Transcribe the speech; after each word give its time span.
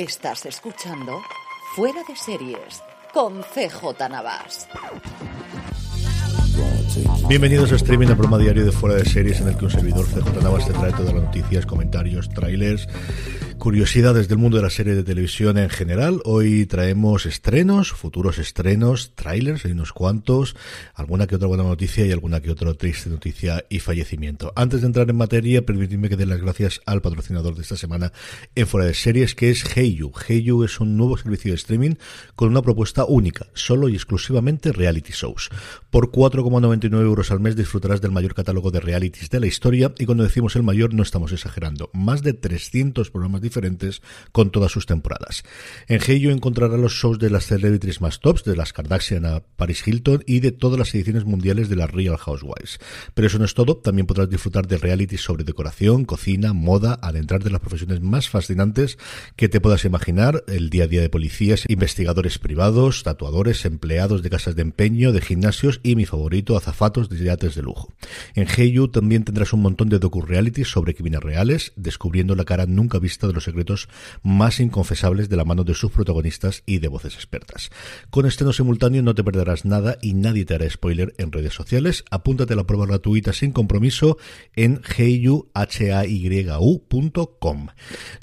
Estás 0.00 0.46
escuchando 0.46 1.20
Fuera 1.76 2.00
de 2.08 2.16
Series 2.16 2.82
con 3.12 3.42
CJ 3.42 4.08
Navas. 4.08 4.66
Bienvenidos 7.28 7.70
a 7.70 7.76
Streaming, 7.76 8.06
el 8.06 8.14
programa 8.14 8.38
diario 8.38 8.64
de 8.64 8.72
Fuera 8.72 8.96
de 8.96 9.04
Series 9.04 9.42
en 9.42 9.48
el 9.48 9.58
que 9.58 9.66
un 9.66 9.70
servidor 9.70 10.06
CJ 10.06 10.42
Navas 10.42 10.66
te 10.66 10.72
trae 10.72 10.92
todas 10.92 11.12
las 11.12 11.24
noticias, 11.24 11.66
comentarios, 11.66 12.30
trailers 12.30 12.88
curiosidades 13.60 14.26
del 14.26 14.38
mundo 14.38 14.56
de 14.56 14.62
la 14.62 14.70
serie 14.70 14.94
de 14.94 15.04
televisión 15.04 15.58
en 15.58 15.68
general. 15.68 16.22
Hoy 16.24 16.64
traemos 16.64 17.26
estrenos, 17.26 17.92
futuros 17.92 18.38
estrenos, 18.38 19.14
trailers, 19.14 19.66
hay 19.66 19.72
unos 19.72 19.92
cuantos, 19.92 20.56
alguna 20.94 21.26
que 21.26 21.36
otra 21.36 21.46
buena 21.46 21.64
noticia 21.64 22.06
y 22.06 22.10
alguna 22.10 22.40
que 22.40 22.50
otra 22.50 22.72
triste 22.72 23.10
noticia 23.10 23.66
y 23.68 23.80
fallecimiento. 23.80 24.50
Antes 24.56 24.80
de 24.80 24.86
entrar 24.86 25.10
en 25.10 25.16
materia, 25.16 25.66
permitidme 25.66 26.08
que 26.08 26.16
dé 26.16 26.24
las 26.24 26.40
gracias 26.40 26.80
al 26.86 27.02
patrocinador 27.02 27.54
de 27.54 27.60
esta 27.60 27.76
semana 27.76 28.12
en 28.54 28.66
Fuera 28.66 28.86
de 28.86 28.94
Series, 28.94 29.34
que 29.34 29.50
es 29.50 29.76
Heyu. 29.76 30.10
Heyu 30.26 30.64
es 30.64 30.80
un 30.80 30.96
nuevo 30.96 31.18
servicio 31.18 31.52
de 31.52 31.56
streaming 31.56 31.96
con 32.34 32.48
una 32.48 32.62
propuesta 32.62 33.04
única, 33.04 33.48
solo 33.52 33.90
y 33.90 33.94
exclusivamente 33.94 34.72
reality 34.72 35.12
shows. 35.12 35.50
Por 35.90 36.10
4,99 36.10 37.02
euros 37.02 37.30
al 37.30 37.40
mes 37.40 37.56
disfrutarás 37.56 38.00
del 38.00 38.10
mayor 38.10 38.34
catálogo 38.34 38.70
de 38.70 38.80
realities 38.80 39.28
de 39.28 39.38
la 39.38 39.46
historia 39.46 39.92
y 39.98 40.06
cuando 40.06 40.24
decimos 40.24 40.56
el 40.56 40.62
mayor 40.62 40.94
no 40.94 41.02
estamos 41.02 41.30
exagerando. 41.32 41.90
Más 41.92 42.22
de 42.22 42.32
300 42.32 43.10
programas 43.10 43.42
con 44.32 44.50
todas 44.50 44.72
sus 44.72 44.86
temporadas. 44.86 45.42
En 45.88 46.00
Heyo 46.06 46.30
encontrará 46.30 46.76
los 46.76 46.92
shows 46.92 47.18
de 47.18 47.30
las 47.30 47.46
celebrities 47.46 48.00
más 48.00 48.20
tops, 48.20 48.44
de 48.44 48.56
las 48.56 48.72
Kardashian 48.72 49.26
a 49.26 49.40
Paris 49.40 49.86
Hilton 49.86 50.22
y 50.26 50.40
de 50.40 50.52
todas 50.52 50.78
las 50.78 50.94
ediciones 50.94 51.24
mundiales 51.24 51.68
de 51.68 51.76
las 51.76 51.90
Real 51.90 52.16
Housewives. 52.16 52.78
Pero 53.14 53.26
eso 53.26 53.38
no 53.38 53.44
es 53.44 53.54
todo, 53.54 53.76
también 53.76 54.06
podrás 54.06 54.30
disfrutar 54.30 54.66
de 54.66 54.78
realities 54.78 55.22
sobre 55.22 55.44
decoración, 55.44 56.04
cocina, 56.04 56.52
moda, 56.52 56.98
adentrar 57.02 57.42
de 57.42 57.50
las 57.50 57.60
profesiones 57.60 58.00
más 58.00 58.28
fascinantes 58.28 58.98
que 59.36 59.48
te 59.48 59.60
puedas 59.60 59.84
imaginar, 59.84 60.44
el 60.48 60.70
día 60.70 60.84
a 60.84 60.86
día 60.86 61.00
de 61.00 61.10
policías, 61.10 61.64
investigadores 61.68 62.38
privados, 62.38 63.02
tatuadores, 63.02 63.64
empleados 63.64 64.22
de 64.22 64.30
casas 64.30 64.56
de 64.56 64.62
empeño, 64.62 65.12
de 65.12 65.20
gimnasios 65.20 65.80
y 65.82 65.96
mi 65.96 66.06
favorito, 66.06 66.56
azafatos 66.56 67.08
de 67.08 67.24
yates 67.24 67.54
de 67.54 67.62
lujo. 67.62 67.92
En 68.34 68.46
Heyu 68.48 68.88
también 68.88 69.24
tendrás 69.24 69.52
un 69.52 69.62
montón 69.62 69.88
de 69.88 69.98
docu-realities 69.98 70.68
sobre 70.68 70.94
crímenes 70.94 71.20
reales, 71.20 71.72
descubriendo 71.76 72.34
la 72.34 72.44
cara 72.44 72.66
nunca 72.66 72.98
vista 72.98 73.26
de 73.26 73.32
los 73.32 73.39
secretos 73.44 73.88
más 74.22 74.60
inconfesables 74.60 75.28
de 75.28 75.36
la 75.36 75.44
mano 75.44 75.64
de 75.64 75.74
sus 75.74 75.90
protagonistas 75.90 76.62
y 76.66 76.78
de 76.78 76.88
voces 76.88 77.14
expertas. 77.14 77.70
Con 78.10 78.26
estreno 78.26 78.52
simultáneo 78.52 79.02
no 79.02 79.14
te 79.14 79.24
perderás 79.24 79.64
nada 79.64 79.96
y 80.02 80.12
nadie 80.14 80.44
te 80.44 80.54
hará 80.54 80.68
spoiler 80.68 81.14
en 81.18 81.32
redes 81.32 81.54
sociales. 81.54 82.04
Apúntate 82.10 82.52
a 82.54 82.56
la 82.56 82.64
prueba 82.64 82.86
gratuita 82.86 83.32
sin 83.32 83.52
compromiso 83.52 84.18
en 84.54 84.80
heyuhaygu.com. 84.96 87.66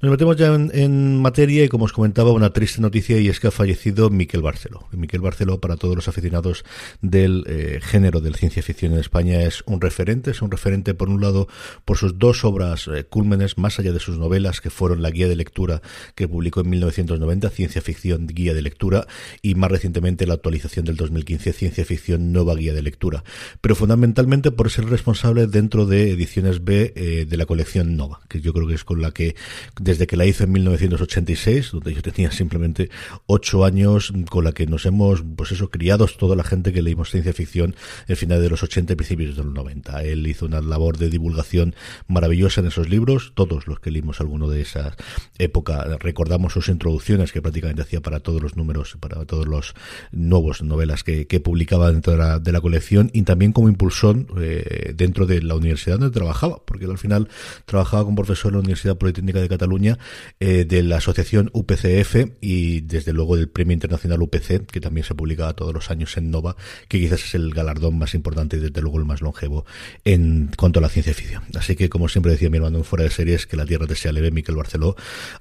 Nos 0.01 0.11
metemos 0.11 0.37
ya 0.37 0.53
en, 0.53 1.21
materia 1.21 1.63
y 1.63 1.69
como 1.69 1.85
os 1.85 1.93
comentaba 1.93 2.31
una 2.31 2.51
triste 2.51 2.81
noticia 2.81 3.19
y 3.19 3.29
es 3.29 3.39
que 3.39 3.47
ha 3.47 3.51
fallecido 3.51 4.09
Miquel 4.09 4.41
Barceló. 4.41 4.87
Miquel 4.91 5.21
Barceló 5.21 5.59
para 5.59 5.77
todos 5.77 5.95
los 5.95 6.07
aficionados 6.07 6.63
del 7.01 7.43
eh, 7.47 7.79
género 7.81 8.21
de 8.21 8.31
la 8.31 8.37
ciencia 8.37 8.63
ficción 8.63 8.93
en 8.93 8.99
España 8.99 9.41
es 9.41 9.63
un 9.65 9.81
referente, 9.81 10.31
es 10.31 10.41
un 10.41 10.51
referente 10.51 10.93
por 10.93 11.09
un 11.09 11.21
lado 11.21 11.47
por 11.85 11.97
sus 11.97 12.19
dos 12.19 12.45
obras 12.45 12.87
eh, 12.87 13.05
cúlmenes 13.05 13.57
más 13.57 13.79
allá 13.79 13.91
de 13.91 13.99
sus 13.99 14.17
novelas 14.17 14.61
que 14.61 14.69
fueron 14.69 15.01
la 15.01 15.06
guía 15.09 15.27
de 15.27 15.35
lectura 15.35 15.81
que 16.15 16.27
publicó 16.27 16.61
en 16.61 16.69
1990, 16.69 17.49
Ciencia 17.49 17.81
Ficción 17.81 18.27
Guía 18.27 18.53
de 18.53 18.61
Lectura, 18.61 19.07
y 19.41 19.55
más 19.55 19.71
recientemente 19.71 20.25
la 20.25 20.35
actualización 20.35 20.85
del 20.85 20.95
2015, 20.95 21.53
Ciencia 21.53 21.85
Ficción 21.85 22.31
Nueva 22.31 22.55
Guía 22.55 22.73
de 22.73 22.81
Lectura. 22.81 23.23
Pero 23.61 23.75
fundamentalmente 23.75 24.51
por 24.51 24.69
ser 24.69 24.85
responsable 24.85 25.47
dentro 25.47 25.85
de 25.85 26.11
ediciones 26.11 26.63
B 26.63 26.93
eh, 26.95 27.25
de 27.27 27.37
la 27.37 27.45
colección 27.45 27.95
Nova, 27.95 28.21
que 28.27 28.41
yo 28.41 28.53
creo 28.53 28.67
que 28.67 28.75
es 28.75 28.83
con 28.83 29.01
la 29.01 29.11
que, 29.11 29.35
desde 29.79 30.07
que 30.07 30.17
la 30.17 30.25
hizo 30.25 30.43
en 30.43 30.51
1986, 30.51 31.71
donde 31.71 31.93
yo 31.93 32.01
tenía 32.01 32.31
simplemente 32.31 32.89
ocho 33.25 33.65
años, 33.65 34.13
con 34.29 34.43
la 34.43 34.51
que 34.51 34.65
nos 34.65 34.85
hemos, 34.85 35.23
pues 35.35 35.51
eso, 35.51 35.69
criados 35.69 36.17
toda 36.17 36.35
la 36.35 36.43
gente 36.43 36.73
que 36.73 36.81
leímos 36.81 37.11
ciencia 37.11 37.33
ficción 37.33 37.75
en 38.07 38.15
final 38.15 38.41
de 38.41 38.49
los 38.49 38.63
80 38.63 38.93
y 38.93 38.95
principios 38.95 39.35
de 39.35 39.43
los 39.43 39.53
90. 39.53 40.03
Él 40.03 40.27
hizo 40.27 40.45
una 40.45 40.61
labor 40.61 40.97
de 40.97 41.09
divulgación 41.09 41.75
maravillosa 42.07 42.61
en 42.61 42.67
esos 42.67 42.89
libros, 42.89 43.31
todos 43.35 43.67
los 43.67 43.79
que 43.79 43.91
leímos 43.91 44.19
alguno 44.19 44.49
de 44.49 44.61
esas 44.61 44.96
época. 45.37 45.85
Recordamos 45.99 46.53
sus 46.53 46.69
introducciones 46.69 47.31
que 47.31 47.41
prácticamente 47.41 47.81
hacía 47.81 48.01
para 48.01 48.19
todos 48.19 48.41
los 48.41 48.55
números, 48.55 48.97
para 48.99 49.25
todos 49.25 49.47
los 49.47 49.73
nuevos 50.11 50.61
novelas 50.61 51.03
que, 51.03 51.25
publicaba 51.37 51.91
dentro 51.91 52.39
de 52.39 52.51
la, 52.51 52.61
colección 52.61 53.11
y 53.13 53.21
también 53.21 53.53
como 53.53 53.69
impulsor 53.69 54.25
eh, 54.41 54.93
dentro 54.95 55.27
de 55.27 55.41
la 55.43 55.55
universidad 55.55 55.99
donde 55.99 56.13
trabajaba, 56.13 56.65
porque 56.65 56.85
él 56.85 56.91
al 56.91 56.97
final 56.97 57.29
trabajaba 57.65 58.03
como 58.03 58.15
profesor 58.15 58.49
en 58.49 58.53
la 58.55 58.59
Universidad 58.61 58.97
Politécnica 58.97 59.39
de 59.39 59.47
Cataluña 59.47 59.99
eh, 60.39 60.65
de 60.65 60.81
la 60.81 60.97
asociación 60.97 61.51
UPCF 61.53 62.15
y 62.41 62.81
desde 62.81 63.13
luego 63.13 63.35
del 63.35 63.49
Premio 63.49 63.73
Internacional 63.73 64.21
UPC, 64.21 64.65
que 64.65 64.81
también 64.81 65.05
se 65.05 65.13
publicaba 65.13 65.53
todos 65.53 65.73
los 65.73 65.91
años 65.91 66.17
en 66.17 66.31
Nova, 66.31 66.55
que 66.87 66.99
quizás 66.99 67.23
es 67.23 67.35
el 67.35 67.53
galardón 67.53 67.97
más 67.97 68.13
importante 68.15 68.57
y 68.57 68.59
desde 68.59 68.81
luego 68.81 68.97
el 68.97 69.05
más 69.05 69.21
longevo 69.21 69.65
en 70.03 70.51
cuanto 70.57 70.79
a 70.79 70.81
la 70.81 70.89
ciencia 70.89 71.13
ficción. 71.13 71.43
Así 71.55 71.75
que 71.75 71.89
como 71.89 72.09
siempre 72.09 72.31
decía 72.31 72.49
mi 72.49 72.57
hermano 72.57 72.83
fuera 72.83 73.03
de 73.03 73.11
series, 73.11 73.47
que 73.47 73.57
la 73.57 73.65
tierra 73.65 73.87
te 73.87 73.95
sea 73.95 74.11
leve, 74.11 74.31
Miquel 74.31 74.55
Barceló, 74.55 74.86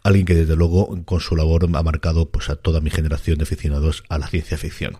alguien 0.03 0.27
que 0.27 0.35
desde 0.35 0.57
luego 0.57 1.05
con 1.05 1.21
su 1.21 1.37
labor 1.37 1.69
ha 1.73 1.83
marcado 1.83 2.31
pues 2.31 2.51
a 2.51 2.57
toda 2.57 2.81
mi 2.81 2.91
generación 2.91 3.39
de 3.39 3.45
aficionados 3.45 4.05
a 4.09 4.19
la 4.19 4.29
ciencia 4.29 4.57
ficción. 4.57 4.97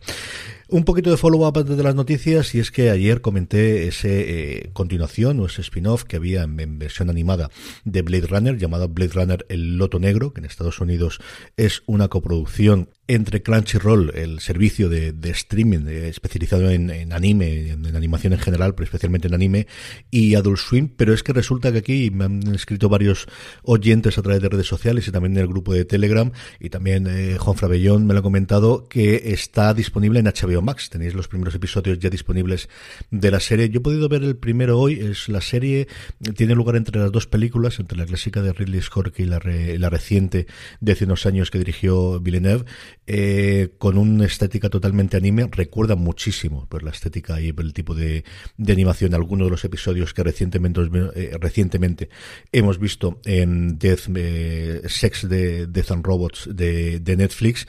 Un 0.69 0.83
poquito 0.83 1.13
de 1.13 1.17
follow-up 1.17 1.65
de 1.65 1.81
las 1.81 1.95
noticias 1.95 2.53
y 2.57 2.59
es 2.59 2.73
que 2.73 2.91
ayer 2.91 3.21
comenté 3.21 3.87
ese 3.87 4.65
eh, 4.65 4.71
continuación 4.73 5.39
o 5.39 5.47
ese 5.47 5.61
spin-off 5.61 6.03
que 6.03 6.17
había 6.17 6.43
en, 6.43 6.81
versión 6.81 7.09
animada 7.09 7.51
de 7.85 8.03
Blade 8.03 8.27
Runner 8.27 8.59
llamado 8.59 8.89
Blade 8.89 9.13
Runner 9.13 9.47
El 9.49 9.79
Loto 9.79 10.01
Negro, 10.01 10.33
que 10.33 10.41
en 10.41 10.45
Estados 10.45 10.81
Unidos 10.81 11.21
es 11.57 11.85
una 11.87 12.09
coproducción 12.09 12.89
entre 13.07 13.45
Crunchyroll, 13.45 14.11
el 14.17 14.41
servicio 14.41 14.89
de, 14.89 15.15
streaming 15.31 15.87
eh, 15.87 16.09
especializado 16.09 16.69
en, 16.69 17.13
anime, 17.13 17.71
en, 17.71 17.95
animación 17.95 18.33
en 18.33 18.41
general, 18.41 18.75
pero 18.75 18.87
especialmente 18.87 19.29
en 19.29 19.35
anime, 19.35 19.69
y 20.11 20.35
Adult 20.35 20.59
Swim, 20.59 20.89
pero 20.97 21.15
es 21.15 21.23
que 21.23 21.33
resulta 21.33 21.71
que 21.71 21.79
aquí 21.79 22.11
me 22.11 22.25
han 22.25 22.55
escrito 22.55 22.89
varios 22.89 23.29
oyentes 23.63 24.19
a 24.19 24.23
través 24.23 24.43
de 24.43 24.49
redes 24.49 24.67
sociales 24.67 25.07
y 25.07 25.13
también 25.13 25.37
en 25.37 25.43
el 25.43 25.47
grupo 25.47 25.73
de 25.73 25.85
Telegram, 25.85 26.33
y 26.59 26.71
también 26.71 27.07
eh, 27.07 27.37
Juan 27.39 27.57
Frabellón 27.57 28.07
me 28.07 28.15
lo 28.15 28.21
ha 28.21 28.25
comentado, 28.25 28.89
que 28.89 29.31
está 29.33 29.73
disponible 29.73 30.19
en 30.19 30.27
HBO 30.27 30.56
Max. 30.63 30.91
Tenéis 30.91 31.15
los 31.15 31.29
primeros 31.29 31.55
episodios 31.55 31.99
ya 31.99 32.11
disponibles 32.11 32.69
de 33.11 33.31
la 33.31 33.41
serie. 33.41 33.69
Yo 33.69 33.79
he 33.79 33.83
podido 33.83 34.09
ver 34.09 34.23
el 34.23 34.37
primero 34.37 34.79
hoy, 34.79 35.01
es 35.01 35.29
la 35.29 35.41
serie, 35.41 35.89
tiene 36.37 36.55
lugar 36.55 36.77
entre 36.77 37.01
las 37.01 37.13
dos 37.13 37.27
películas, 37.27 37.79
entre 37.79 37.99
la 37.99 38.07
clásica 38.07 38.43
de 38.43 38.53
Ridley 38.53 38.83
Scott 38.83 39.19
y 39.19 39.25
la, 39.25 39.41
la 39.45 39.91
reciente 39.91 40.47
de 40.81 40.93
hace 40.93 41.05
unos 41.05 41.27
años 41.27 41.51
que 41.51 41.59
dirigió 41.59 42.21
Villeneuve 42.21 42.65
eh, 43.07 43.71
con 43.79 43.99
una 43.99 44.27
estética 44.27 44.69
totalmente 44.69 45.17
anime, 45.17 45.49
recuerda 45.51 45.95
muchísimo 45.95 46.67
pues, 46.69 46.83
la 46.83 46.91
estética 46.91 47.41
y 47.41 47.49
el 47.49 47.73
tipo 47.73 47.95
de, 47.95 48.25
animación. 48.67 49.15
Algunos 49.15 49.47
de 49.47 49.51
los 49.51 49.65
episodios 49.65 50.13
que 50.13 50.23
recientemente, 50.23 50.81
eh, 51.15 51.37
recientemente 51.41 52.09
hemos 52.53 52.79
visto 52.79 53.21
en 53.25 53.79
Death, 53.79 54.09
eh, 54.15 54.83
Sex 54.87 55.29
de 55.29 55.67
Death 55.67 55.91
and 55.93 56.05
Robots 56.05 56.49
de 56.53 57.17
Netflix 57.17 57.67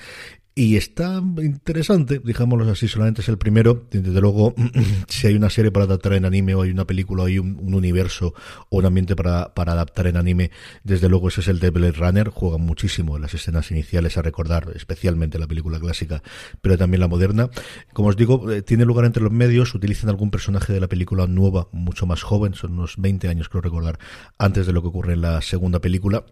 y 0.57 0.75
está 0.75 1.21
interesante, 1.39 2.19
digámoslo 2.24 2.68
así, 2.71 2.88
solamente 2.88 3.21
es 3.21 3.30
el 3.30 3.38
primero. 3.38 3.86
Desde 3.92 4.19
luego, 4.19 4.56
si 5.07 5.27
hay 5.27 5.36
una 5.36 5.51
serie 5.51 5.69
para 5.71 5.86
adaptar 5.86 6.13
en 6.13 6.25
anime 6.25 6.56
o 6.56 6.63
hay 6.63 6.71
una 6.71 6.88
película 6.88 7.21
o 7.21 7.25
hay 7.27 7.38
un, 7.38 7.75
universo 7.75 8.33
o 8.69 8.80
un 8.80 8.86
ambiente 8.88 9.15
para, 9.15 9.54
para 9.54 9.74
adaptar 9.74 10.07
en 10.07 10.18
anime, 10.18 10.50
desde 10.83 11.09
luego 11.09 11.27
ese 11.27 11.42
es 11.42 11.48
el 11.48 11.59
de 11.59 11.69
Blade 11.69 11.92
Runner. 11.92 12.30
Juega 12.30 12.57
muchísimo 12.57 13.18
en 13.18 13.21
las 13.21 13.36
escenas 13.36 13.69
iniciales 13.69 14.18
a 14.18 14.24
recordar, 14.24 14.71
especialmente 14.74 15.38
la 15.38 15.45
película 15.45 15.80
clásica, 15.80 16.24
pero 16.59 16.75
también 16.75 17.01
la 17.01 17.07
moderna. 17.07 17.51
Como 17.94 18.09
os 18.09 18.18
digo, 18.18 18.51
eh, 18.51 18.63
tiene 18.63 18.83
lugar 18.83 19.06
entre 19.06 19.21
los 19.21 19.31
medios, 19.31 19.75
utilizan 19.75 20.09
algún 20.09 20.31
personaje 20.31 20.74
de 20.74 20.80
la 20.80 20.88
película 20.88 21.27
nueva, 21.27 21.68
mucho 21.71 22.07
más 22.07 22.24
joven, 22.24 22.56
son 22.56 22.74
unos 22.74 22.95
20 22.98 23.27
años 23.27 23.48
creo 23.48 23.62
recordar, 23.62 24.00
antes 24.39 24.65
de 24.65 24.74
lo 24.74 24.81
que 24.81 24.88
ocurre 24.88 25.13
en 25.13 25.21
la 25.21 25.39
segunda 25.44 25.80
película. 25.80 26.25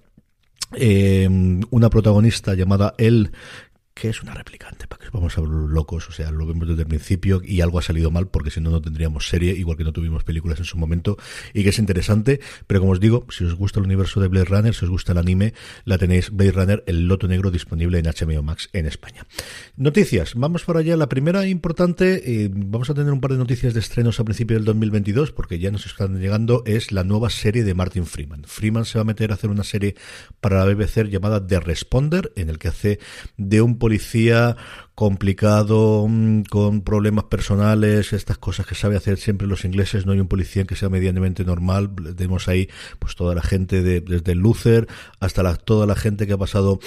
Eh, 0.73 1.29
una 1.69 1.91
protagonista 1.91 2.55
llamada 2.55 2.95
El 2.97 3.31
que 3.95 4.09
es 4.09 4.21
una 4.21 4.33
replicante, 4.33 4.87
para 4.87 5.05
que 5.05 5.09
vamos 5.09 5.37
a 5.37 5.41
ver 5.41 5.49
locos, 5.49 6.09
o 6.09 6.11
sea, 6.11 6.29
lo 6.29 6.45
vemos 6.45 6.67
desde 6.67 6.81
el 6.81 6.87
principio 6.87 7.41
y 7.41 7.61
algo 7.61 7.79
ha 7.79 7.81
salido 7.81 8.11
mal 8.11 8.27
porque 8.27 8.51
si 8.51 8.59
no, 8.59 8.69
no 8.69 8.81
tendríamos 8.81 9.29
serie, 9.29 9.53
igual 9.53 9.77
que 9.77 9.85
no 9.85 9.93
tuvimos 9.93 10.25
películas 10.25 10.59
en 10.59 10.65
su 10.65 10.77
momento, 10.77 11.17
y 11.53 11.63
que 11.63 11.69
es 11.69 11.79
interesante, 11.79 12.41
pero 12.67 12.81
como 12.81 12.91
os 12.91 12.99
digo, 12.99 13.25
si 13.29 13.45
os 13.45 13.55
gusta 13.55 13.79
el 13.79 13.85
universo 13.85 14.19
de 14.19 14.27
Blade 14.27 14.45
Runner, 14.47 14.75
si 14.75 14.83
os 14.83 14.91
gusta 14.91 15.13
el 15.13 15.17
anime, 15.17 15.53
la 15.85 15.97
tenéis 15.97 16.29
Blade 16.29 16.51
Runner, 16.51 16.83
el 16.87 17.07
loto 17.07 17.29
negro 17.29 17.51
disponible 17.51 17.97
en 17.97 18.05
HBO 18.05 18.43
Max 18.43 18.67
en 18.73 18.85
España. 18.85 19.25
Noticias, 19.77 20.33
vamos 20.35 20.65
para 20.65 20.79
allá, 20.79 20.97
la 20.97 21.07
primera 21.07 21.47
importante, 21.47 22.43
eh, 22.43 22.49
vamos 22.53 22.89
a 22.89 22.95
tener 22.95 23.13
un 23.13 23.21
par 23.21 23.31
de 23.31 23.37
noticias 23.37 23.73
de 23.73 23.79
estrenos 23.79 24.19
a 24.19 24.25
principio 24.25 24.57
del 24.57 24.65
2022, 24.65 25.31
porque 25.31 25.57
ya 25.57 25.71
nos 25.71 25.85
están 25.85 26.19
llegando, 26.19 26.63
es 26.65 26.91
la 26.91 27.05
nueva 27.05 27.29
serie 27.29 27.63
de 27.63 27.73
Martin 27.73 28.05
Freeman. 28.05 28.43
Freeman 28.43 28.83
se 28.83 28.97
va 28.97 29.03
a 29.03 29.05
meter 29.05 29.31
a 29.31 29.35
hacer 29.35 29.49
una 29.49 29.63
serie 29.63 29.95
para 30.41 30.57
la 30.57 30.65
BBC 30.65 31.07
llamada 31.07 31.47
The 31.47 31.61
Responder, 31.61 32.33
en 32.35 32.49
el 32.49 32.59
que 32.59 32.67
hace 32.67 32.99
de 33.37 33.61
un 33.61 33.84
policía 33.85 34.57
complicado, 34.95 36.07
mm, 36.09 36.43
con 36.49 36.81
problemas 36.81 37.25
personales, 37.25 38.13
estas 38.13 38.39
cosas 38.39 38.65
que 38.65 38.73
sabe 38.73 38.95
hacer 38.97 39.17
siempre 39.19 39.45
los 39.45 39.63
ingleses, 39.63 40.07
no 40.07 40.13
hay 40.13 40.19
un 40.19 40.27
policía 40.27 40.63
que 40.63 40.75
sea 40.75 40.89
medianamente 40.89 41.45
normal, 41.45 41.91
tenemos 42.17 42.47
ahí 42.47 42.67
pues 42.97 43.15
toda 43.15 43.35
la 43.35 43.43
gente 43.43 43.83
de, 43.83 44.01
desde 44.01 44.31
el 44.31 44.39
Luther 44.39 44.87
hasta 45.19 45.43
la, 45.43 45.55
toda 45.55 45.85
la 45.85 45.95
gente 45.95 46.25
que 46.25 46.33
ha 46.33 46.37
pasado 46.37 46.79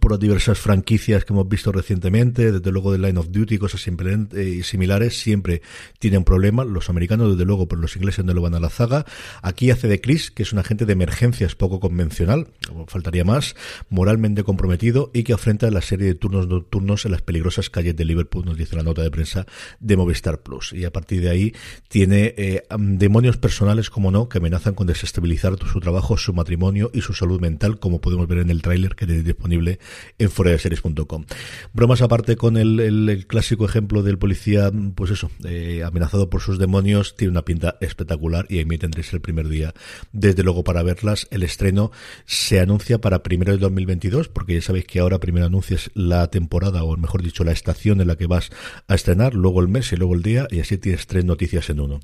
por 0.00 0.18
diversas 0.18 0.58
franquicias 0.58 1.24
que 1.24 1.32
hemos 1.32 1.48
visto 1.48 1.72
recientemente, 1.72 2.52
desde 2.52 2.72
luego 2.72 2.92
de 2.92 2.98
Line 2.98 3.18
of 3.18 3.30
Duty, 3.30 3.58
cosas 3.58 3.86
eh, 3.86 4.60
similares, 4.62 5.18
siempre 5.18 5.62
tienen 5.98 6.24
problemas. 6.24 6.66
Los 6.66 6.90
americanos, 6.90 7.32
desde 7.32 7.44
luego, 7.44 7.68
pero 7.68 7.80
los 7.80 7.96
ingleses 7.96 8.24
no 8.24 8.34
lo 8.34 8.42
van 8.42 8.54
a 8.54 8.60
la 8.60 8.70
zaga. 8.70 9.04
Aquí 9.42 9.70
hace 9.70 9.88
de 9.88 10.00
Chris, 10.00 10.30
que 10.30 10.42
es 10.42 10.52
un 10.52 10.58
agente 10.58 10.86
de 10.86 10.92
emergencias 10.92 11.54
poco 11.54 11.80
convencional, 11.80 12.48
faltaría 12.86 13.24
más, 13.24 13.54
moralmente 13.88 14.42
comprometido 14.42 15.10
y 15.14 15.22
que 15.22 15.32
afrenta 15.32 15.70
la 15.70 15.80
serie 15.80 16.06
de 16.06 16.14
turnos 16.14 16.48
nocturnos 16.48 17.04
en 17.04 17.12
las 17.12 17.22
peligrosas 17.22 17.70
calles 17.70 17.96
de 17.96 18.04
Liverpool, 18.04 18.44
nos 18.44 18.56
dice 18.56 18.76
la 18.76 18.82
nota 18.82 19.02
de 19.02 19.10
prensa 19.10 19.46
de 19.80 19.96
Movistar 19.96 20.42
Plus. 20.42 20.72
Y 20.72 20.84
a 20.84 20.92
partir 20.92 21.20
de 21.20 21.30
ahí 21.30 21.54
tiene 21.88 22.34
eh, 22.36 22.62
demonios 22.78 23.36
personales, 23.36 23.90
como 23.90 24.10
no, 24.10 24.28
que 24.28 24.38
amenazan 24.38 24.74
con 24.74 24.86
desestabilizar 24.86 25.56
su 25.70 25.80
trabajo, 25.80 26.16
su 26.16 26.32
matrimonio 26.32 26.90
y 26.92 27.00
su 27.00 27.14
salud 27.14 27.40
mental, 27.40 27.78
como 27.78 28.00
podemos 28.00 28.26
ver 28.26 28.38
en 28.38 28.50
el 28.50 28.62
tráiler 28.62 28.94
que 28.94 29.06
tenéis 29.06 29.24
disponible 29.24 29.78
en 30.18 30.30
foreseries.com. 30.30 31.24
Bromas 31.72 32.02
aparte 32.02 32.36
con 32.36 32.56
el, 32.56 33.24
clásico 33.26 33.64
ejemplo 33.64 34.02
del 34.02 34.18
policía, 34.18 34.70
pues 34.94 35.10
eso, 35.10 35.30
eh, 35.44 35.82
amenazado 35.84 36.30
por 36.30 36.40
sus 36.40 36.58
demonios, 36.58 37.16
tiene 37.16 37.32
una 37.32 37.44
pinta 37.44 37.76
espectacular 37.80 38.46
y 38.48 38.58
ahí 38.58 38.64
me 38.64 38.78
tendréis 38.78 39.12
el 39.12 39.20
primer 39.20 39.48
día, 39.48 39.74
desde 40.12 40.42
luego, 40.42 40.64
para 40.64 40.82
verlas. 40.82 41.26
El 41.30 41.42
estreno 41.42 41.90
se 42.26 42.60
anuncia 42.60 43.00
para 43.00 43.22
primero 43.22 43.52
de 43.52 43.58
2022, 43.58 44.28
porque 44.28 44.54
ya 44.54 44.62
sabéis 44.62 44.86
que 44.86 45.00
ahora 45.00 45.18
primero 45.18 45.46
anuncias 45.46 45.90
la 45.94 46.28
temporada, 46.30 46.84
o 46.84 46.96
mejor 46.96 47.22
dicho, 47.22 47.44
la 47.44 47.52
estación 47.52 48.00
en 48.00 48.08
la 48.08 48.16
que 48.16 48.26
vas 48.26 48.50
a 48.88 48.94
estrenar, 48.94 49.34
luego 49.34 49.60
el 49.60 49.68
mes 49.68 49.92
y 49.92 49.96
luego 49.96 50.14
el 50.14 50.22
día, 50.22 50.46
y 50.50 50.60
así 50.60 50.78
tienes 50.78 51.06
tres 51.06 51.24
noticias 51.24 51.70
en 51.70 51.80
uno. 51.80 52.00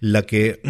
La 0.00 0.22
que, 0.22 0.60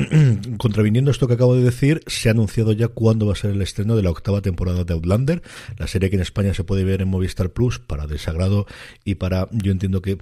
contraviniendo 0.58 1.10
esto 1.10 1.28
que 1.28 1.34
acabo 1.34 1.54
de 1.54 1.62
decir, 1.62 2.02
se 2.06 2.28
ha 2.28 2.32
anunciado 2.32 2.72
ya 2.72 2.88
cuándo 2.88 3.26
va 3.26 3.32
a 3.32 3.36
ser 3.36 3.50
el 3.50 3.62
estreno 3.62 3.96
de 3.96 4.02
la 4.02 4.10
octava 4.10 4.42
temporada 4.42 4.84
de 4.84 4.92
Outlander, 4.92 5.42
la 5.78 5.86
serie 5.86 6.10
que 6.10 6.16
en 6.16 6.22
España 6.22 6.51
se 6.54 6.64
puede 6.64 6.84
ver 6.84 7.02
en 7.02 7.08
Movistar 7.08 7.50
Plus 7.50 7.78
para 7.78 8.06
desagrado 8.06 8.66
y 9.04 9.16
para, 9.16 9.48
yo 9.52 9.72
entiendo 9.72 10.02
que 10.02 10.18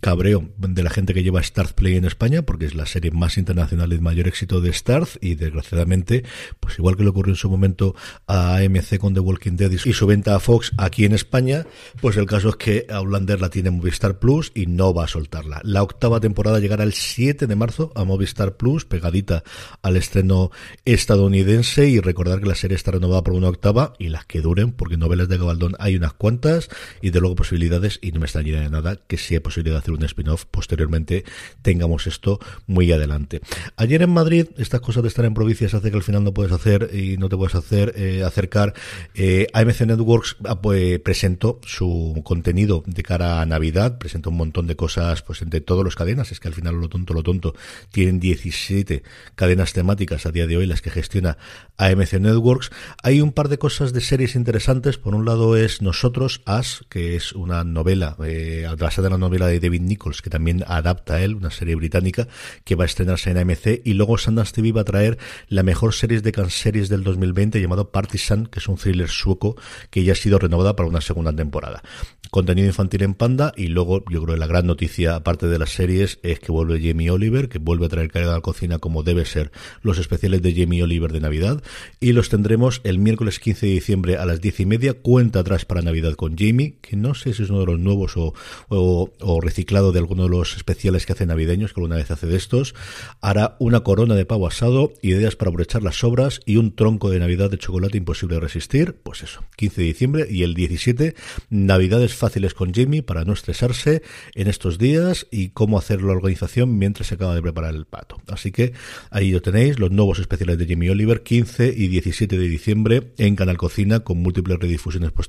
cabreo 0.00 0.48
de 0.58 0.82
la 0.82 0.90
gente 0.90 1.14
que 1.14 1.22
lleva 1.22 1.42
Starz 1.42 1.72
Play 1.72 1.96
en 1.96 2.04
España, 2.04 2.42
porque 2.42 2.66
es 2.66 2.74
la 2.74 2.86
serie 2.86 3.10
más 3.10 3.36
internacional 3.36 3.92
y 3.92 3.96
de 3.96 4.02
mayor 4.02 4.28
éxito 4.28 4.60
de 4.60 4.72
Starz, 4.72 5.18
y 5.20 5.34
desgraciadamente, 5.34 6.24
pues 6.60 6.78
igual 6.78 6.96
que 6.96 7.02
le 7.02 7.10
ocurrió 7.10 7.32
en 7.32 7.36
su 7.36 7.50
momento 7.50 7.94
a 8.26 8.56
AMC 8.58 8.98
con 8.98 9.14
The 9.14 9.20
Walking 9.20 9.56
Dead 9.56 9.70
y 9.70 9.78
su 9.78 10.06
venta 10.06 10.36
a 10.36 10.40
Fox 10.40 10.72
aquí 10.76 11.04
en 11.04 11.12
España, 11.12 11.66
pues 12.00 12.16
el 12.16 12.26
caso 12.26 12.50
es 12.50 12.56
que 12.56 12.86
Outlander 12.88 13.40
la 13.40 13.50
tiene 13.50 13.70
Movistar 13.70 14.18
Plus 14.18 14.52
y 14.54 14.66
no 14.66 14.94
va 14.94 15.04
a 15.04 15.08
soltarla. 15.08 15.60
La 15.64 15.82
octava 15.82 16.20
temporada 16.20 16.60
llegará 16.60 16.84
el 16.84 16.92
7 16.92 17.46
de 17.46 17.56
marzo 17.56 17.92
a 17.94 18.04
Movistar 18.04 18.56
Plus, 18.56 18.84
pegadita 18.84 19.42
al 19.82 19.96
estreno 19.96 20.50
estadounidense, 20.84 21.88
y 21.88 22.00
recordar 22.00 22.40
que 22.40 22.46
la 22.46 22.54
serie 22.54 22.76
está 22.76 22.92
renovada 22.92 23.22
por 23.22 23.34
una 23.34 23.48
octava 23.48 23.94
y 23.98 24.08
las 24.08 24.26
que 24.26 24.40
duren, 24.40 24.72
porque 24.72 24.96
novelas 24.96 25.28
de 25.28 25.38
Gabaldón 25.38 25.67
hay 25.78 25.96
unas 25.96 26.12
cuantas, 26.12 26.68
y 27.02 27.10
de 27.10 27.20
luego 27.20 27.36
posibilidades, 27.36 27.98
y 28.02 28.12
no 28.12 28.20
me 28.20 28.26
extrañaría 28.26 28.60
de 28.60 28.70
nada 28.70 28.96
que 29.06 29.16
si 29.16 29.34
hay 29.34 29.40
posibilidad 29.40 29.84
de 29.84 29.92
un 29.92 30.02
spin-off 30.04 30.44
posteriormente 30.46 31.24
tengamos 31.62 32.06
esto 32.06 32.38
muy 32.66 32.90
adelante. 32.92 33.40
Ayer 33.76 34.02
en 34.02 34.10
Madrid, 34.10 34.46
estas 34.56 34.80
cosas 34.80 35.02
de 35.02 35.08
estar 35.08 35.24
en 35.24 35.34
provincias 35.34 35.74
hace 35.74 35.90
que 35.90 35.96
al 35.96 36.02
final 36.02 36.24
no 36.24 36.34
puedes 36.34 36.52
hacer 36.52 36.90
y 36.92 37.16
no 37.16 37.28
te 37.28 37.36
puedes 37.36 37.54
hacer 37.54 37.92
eh, 37.96 38.22
acercar. 38.24 38.74
Eh, 39.14 39.46
AMC 39.52 39.82
Networks 39.82 40.36
ah, 40.44 40.60
pues, 40.60 40.98
presentó 41.00 41.60
su 41.64 42.20
contenido 42.24 42.82
de 42.86 43.02
cara 43.02 43.40
a 43.40 43.46
Navidad, 43.46 43.98
presentó 43.98 44.30
un 44.30 44.36
montón 44.36 44.66
de 44.66 44.76
cosas 44.76 45.22
pues 45.22 45.42
entre 45.42 45.60
todos 45.60 45.84
los 45.84 45.96
cadenas, 45.96 46.32
es 46.32 46.40
que 46.40 46.48
al 46.48 46.54
final 46.54 46.80
lo 46.80 46.88
tonto, 46.88 47.14
lo 47.14 47.22
tonto, 47.22 47.54
tienen 47.90 48.20
17 48.20 49.02
cadenas 49.34 49.72
temáticas 49.72 50.26
a 50.26 50.32
día 50.32 50.46
de 50.46 50.56
hoy 50.56 50.66
las 50.66 50.82
que 50.82 50.90
gestiona 50.90 51.38
AMC 51.76 52.14
Networks. 52.14 52.70
Hay 53.02 53.20
un 53.20 53.32
par 53.32 53.48
de 53.48 53.58
cosas 53.58 53.92
de 53.92 54.00
series 54.00 54.34
interesantes, 54.34 54.98
por 54.98 55.14
un 55.14 55.24
lado 55.24 55.47
es 55.56 55.82
Nosotros, 55.82 56.40
As, 56.44 56.84
que 56.88 57.16
es 57.16 57.32
una 57.32 57.64
novela, 57.64 58.16
eh, 58.24 58.66
basada 58.78 59.08
en 59.08 59.12
la 59.12 59.18
novela 59.18 59.46
de 59.46 59.60
David 59.60 59.82
Nichols, 59.82 60.22
que 60.22 60.30
también 60.30 60.64
adapta 60.66 61.14
a 61.14 61.22
él, 61.22 61.34
una 61.34 61.50
serie 61.50 61.74
británica 61.74 62.28
que 62.64 62.74
va 62.74 62.84
a 62.84 62.86
estrenarse 62.86 63.30
en 63.30 63.38
AMC, 63.38 63.82
y 63.84 63.94
luego 63.94 64.18
Sundance 64.18 64.52
TV 64.52 64.72
va 64.72 64.82
a 64.82 64.84
traer 64.84 65.18
la 65.48 65.62
mejor 65.62 65.94
serie 65.94 66.20
de 66.20 66.32
series 66.50 66.88
del 66.88 67.04
2020 67.04 67.60
llamado 67.60 67.90
Partisan, 67.90 68.46
que 68.46 68.60
es 68.60 68.68
un 68.68 68.76
thriller 68.76 69.08
sueco 69.08 69.56
que 69.90 70.04
ya 70.04 70.12
ha 70.12 70.16
sido 70.16 70.38
renovada 70.38 70.76
para 70.76 70.88
una 70.88 71.00
segunda 71.00 71.32
temporada. 71.32 71.82
Contenido 72.30 72.68
infantil 72.68 73.02
en 73.02 73.14
Panda 73.14 73.54
y 73.56 73.68
luego 73.68 74.04
yo 74.10 74.22
creo 74.22 74.34
que 74.34 74.40
la 74.40 74.46
gran 74.46 74.66
noticia 74.66 75.14
aparte 75.14 75.46
de 75.46 75.58
las 75.58 75.70
series 75.70 76.18
es 76.22 76.40
que 76.40 76.52
vuelve 76.52 76.78
Jamie 76.78 77.10
Oliver 77.10 77.48
que 77.48 77.58
vuelve 77.58 77.86
a 77.86 77.88
traer 77.88 78.10
carga 78.10 78.32
a 78.32 78.34
la 78.34 78.40
cocina 78.42 78.78
como 78.78 79.02
debe 79.02 79.24
ser 79.24 79.50
los 79.80 79.98
especiales 79.98 80.42
de 80.42 80.54
Jamie 80.54 80.82
Oliver 80.82 81.10
de 81.10 81.20
Navidad. 81.20 81.62
Y 82.00 82.12
los 82.12 82.28
tendremos 82.28 82.82
el 82.84 82.98
miércoles 82.98 83.38
15 83.38 83.66
de 83.66 83.72
diciembre 83.72 84.16
a 84.18 84.26
las 84.26 84.42
diez 84.42 84.60
y 84.60 84.66
media. 84.66 84.92
Cuenta 84.94 85.37
atrás 85.40 85.64
para 85.64 85.82
Navidad 85.82 86.14
con 86.14 86.36
Jamie 86.36 86.76
que 86.80 86.96
no 86.96 87.14
sé 87.14 87.34
si 87.34 87.42
es 87.42 87.50
uno 87.50 87.60
de 87.60 87.66
los 87.66 87.78
nuevos 87.78 88.16
o, 88.16 88.34
o, 88.68 89.40
reciclado 89.40 89.92
de 89.92 89.98
alguno 89.98 90.24
de 90.24 90.30
los 90.30 90.56
especiales 90.56 91.06
que 91.06 91.12
hace 91.12 91.26
navideños 91.26 91.72
que 91.72 91.80
alguna 91.80 91.96
vez 91.96 92.10
hace 92.10 92.26
de 92.26 92.36
estos 92.36 92.74
hará 93.20 93.56
una 93.58 93.80
corona 93.80 94.14
de 94.14 94.26
pavo 94.26 94.46
asado 94.46 94.92
ideas 95.02 95.36
para 95.36 95.50
aprovechar 95.50 95.82
las 95.82 95.98
sobras 95.98 96.40
y 96.46 96.56
un 96.56 96.74
tronco 96.74 97.10
de 97.10 97.18
Navidad 97.18 97.50
de 97.50 97.58
chocolate 97.58 97.98
imposible 97.98 98.36
de 98.36 98.40
resistir 98.40 98.96
pues 99.02 99.22
eso 99.22 99.42
15 99.56 99.80
de 99.80 99.86
diciembre 99.86 100.26
y 100.30 100.42
el 100.42 100.54
17 100.54 101.14
Navidades 101.50 102.14
fáciles 102.14 102.54
con 102.54 102.74
Jimmy 102.74 103.02
para 103.02 103.24
no 103.24 103.32
estresarse 103.32 104.02
en 104.34 104.48
estos 104.48 104.78
días 104.78 105.26
y 105.30 105.50
cómo 105.50 105.78
hacer 105.78 106.02
la 106.02 106.12
organización 106.12 106.78
mientras 106.78 107.08
se 107.08 107.14
acaba 107.14 107.34
de 107.34 107.42
preparar 107.42 107.74
el 107.74 107.86
pato. 107.86 108.18
Así 108.28 108.52
que 108.52 108.72
ahí 109.10 109.30
lo 109.30 109.42
tenéis, 109.42 109.78
los 109.78 109.90
nuevos 109.90 110.18
especiales 110.18 110.58
de 110.58 110.66
Jimmy 110.66 110.88
Oliver, 110.88 111.22
15 111.22 111.74
y 111.76 111.88
17 111.88 112.38
de 112.38 112.48
diciembre 112.48 113.12
en 113.18 113.36
Canal 113.36 113.56
Cocina 113.56 114.00
con 114.00 114.18
múltiples 114.18 114.58
redifusiones 114.58 115.12
posteriores 115.12 115.27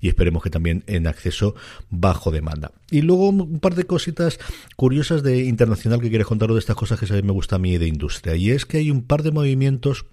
y 0.00 0.08
esperemos 0.08 0.42
que 0.42 0.50
también 0.50 0.84
en 0.86 1.06
acceso 1.06 1.54
bajo 1.90 2.30
demanda. 2.30 2.72
Y 2.90 3.02
luego 3.02 3.28
un 3.28 3.60
par 3.60 3.74
de 3.74 3.84
cositas 3.84 4.38
curiosas 4.76 5.22
de 5.22 5.44
internacional 5.44 6.00
que 6.00 6.08
quiero 6.08 6.24
contaros 6.24 6.56
de 6.56 6.60
estas 6.60 6.76
cosas 6.76 6.98
que 6.98 7.06
sabéis 7.06 7.24
me 7.24 7.32
gusta 7.32 7.56
a 7.56 7.58
mí 7.58 7.78
de 7.78 7.86
industria 7.86 8.36
y 8.36 8.50
es 8.50 8.66
que 8.66 8.78
hay 8.78 8.90
un 8.90 9.02
par 9.02 9.22
de 9.22 9.32
movimientos 9.32 10.06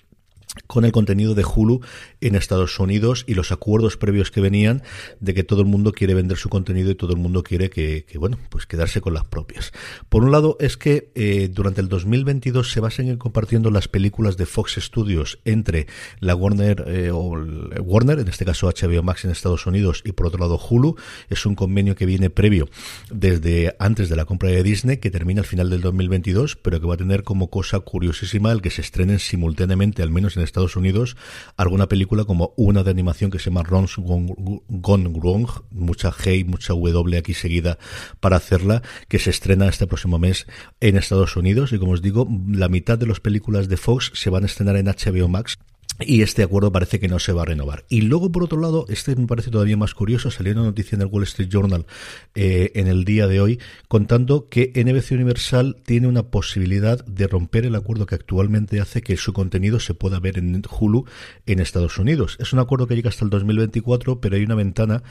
con 0.68 0.84
el 0.86 0.91
contenido 0.91 1.36
de 1.36 1.44
Hulu 1.44 1.82
en 2.22 2.36
Estados 2.36 2.79
Unidos 2.79 3.24
y 3.27 3.36
los 3.36 3.51
acuerdos 3.51 3.98
previos 3.98 4.32
que 4.32 4.41
venían 4.41 4.82
de 5.20 5.34
que 5.34 5.44
todo 5.44 5.62
el 5.62 5.68
mundo 5.68 5.91
quiere 5.91 6.15
vender 6.15 6.38
su 6.38 6.50
contenido 6.50 6.89
y 6.89 6.96
todo 6.96 7.13
el 7.13 7.20
mundo 7.20 7.44
quiere 7.44 7.70
que, 7.70 8.06
bueno, 8.15 8.38
pues 8.50 8.65
quedarse 8.65 9.00
con 9.00 9.13
las 9.13 9.25
propias. 9.25 9.72
Por 10.10 10.24
un 10.24 10.32
lado 10.32 10.58
es 10.60 10.77
que 10.77 11.12
eh, 11.15 11.50
durante 11.51 11.82
el 11.82 11.88
2022 11.88 12.72
se 12.72 12.79
basen 12.79 13.10
en 13.10 13.18
compartiendo 13.18 13.70
las 13.70 13.88
películas 13.88 14.38
de 14.38 14.46
Fox 14.46 14.77
Studios 14.79 15.39
entre 15.46 15.88
la 16.20 16.36
Warner 16.36 16.84
eh, 16.88 17.12
o 17.12 17.38
Warner, 17.82 18.20
en 18.20 18.27
este 18.27 18.46
caso 18.46 18.70
HBO 18.70 19.03
Max 19.03 19.25
en 19.25 19.32
Estados 19.32 19.65
Unidos 19.68 20.01
y 20.03 20.13
por 20.13 20.27
otro 20.27 20.39
lado 20.39 20.60
Hulu. 20.60 20.96
Es 21.29 21.46
un 21.46 21.56
convenio 21.56 21.96
que 21.96 22.06
viene 22.06 22.29
previo 22.29 22.70
desde 23.12 23.75
antes 23.79 24.10
de 24.10 24.15
la 24.15 24.25
compra 24.25 24.50
de 24.50 24.63
Disney 24.63 24.98
que 24.98 25.12
termina 25.12 25.41
al 25.41 25.48
final 25.48 25.70
del 25.70 25.82
2022, 25.82 26.56
pero 26.56 26.79
que 26.79 26.88
va 26.88 26.96
a 26.96 26.98
tener 26.98 27.24
como 27.24 27.50
cosa 27.50 27.79
curiosísima 27.79 28.51
el 28.51 28.62
que 28.62 28.72
se 28.72 28.82
estrenen 28.82 29.20
simultáneamente, 29.20 30.01
al 30.01 30.12
menos 30.12 30.38
en 30.38 30.38
Estados 30.41 30.60
Estados 30.60 30.75
Unidos 30.75 31.15
alguna 31.55 31.88
película 31.88 32.25
como 32.25 32.53
una 32.58 32.84
de 32.84 32.91
animación 32.91 33.31
que 33.31 33.39
se 33.39 33.46
llama 33.46 33.63
Ron's 33.63 33.96
Gone 33.98 35.10
Wrong, 35.10 35.48
mucha 35.72 36.12
G 36.12 36.46
mucha 36.46 36.74
W 36.74 37.17
aquí 37.17 37.34
seguida 37.34 37.77
para 38.19 38.36
hacerla, 38.36 38.81
que 39.08 39.19
se 39.19 39.29
estrena 39.29 39.69
este 39.69 39.88
próximo 39.88 40.19
mes 40.19 40.48
en 40.81 40.98
Estados 40.98 41.38
Unidos. 41.38 41.72
Y 41.72 41.79
como 41.79 41.93
os 41.93 42.01
digo, 42.01 42.27
la 42.50 42.67
mitad 42.67 42.98
de 42.98 43.08
las 43.08 43.22
películas 43.22 43.69
de 43.69 43.77
Fox 43.77 44.12
se 44.15 44.29
van 44.29 44.43
a 44.43 44.48
estrenar 44.48 44.75
en 44.75 44.88
HBO 44.88 45.29
Max 45.29 45.60
y 46.00 46.22
este 46.22 46.44
acuerdo 46.44 46.72
parece 46.72 47.00
que 47.00 47.08
no 47.08 47.20
se 47.20 47.34
va 47.34 47.41
a 47.41 47.46
renovar. 47.46 47.86
Y 47.89 48.01
luego, 48.01 48.32
por 48.32 48.44
otro 48.44 48.60
lado, 48.60 48.86
este 48.89 49.15
me 49.15 49.27
parece 49.27 49.51
todavía 49.51 49.75
más 49.75 49.94
curioso, 49.94 50.32
salió 50.32 50.53
una 50.53 50.63
noticia 50.63 50.96
en 50.96 51.01
el 51.01 51.08
Wall 51.08 51.24
Street 51.24 51.50
Journal 51.50 51.86
eh, 52.36 52.72
en 52.75 52.88
el 52.88 53.03
día 53.03 53.27
de 53.27 53.41
hoy, 53.41 53.60
contando 53.88 54.48
que 54.48 54.72
NBC 54.75 55.12
Universal 55.12 55.77
tiene 55.86 56.08
una 56.08 56.24
posibilidad 56.24 57.03
de 57.06 57.27
romper 57.27 57.65
el 57.65 57.75
acuerdo 57.75 58.06
que 58.06 58.15
actualmente 58.15 58.79
hace 58.79 59.01
que 59.01 59.18
su 59.18 59.34
contenido 59.34 59.79
se 59.79 59.94
pueda 59.94 60.20
ver 60.20 60.38
en 60.38 60.62
Hulu 60.70 61.06
en 61.46 61.60
Estados 61.60 61.98
Unidos. 61.98 62.38
Es 62.39 62.53
un 62.53 62.60
acuerdo 62.60 62.88
que 62.88 62.96
llega 62.96 63.10
hasta 63.10 63.25
el 63.25 63.29
2024, 63.29 64.22
pero 64.22 64.38
hay 64.38 64.44
una 64.44 64.56
ventana 64.56 65.03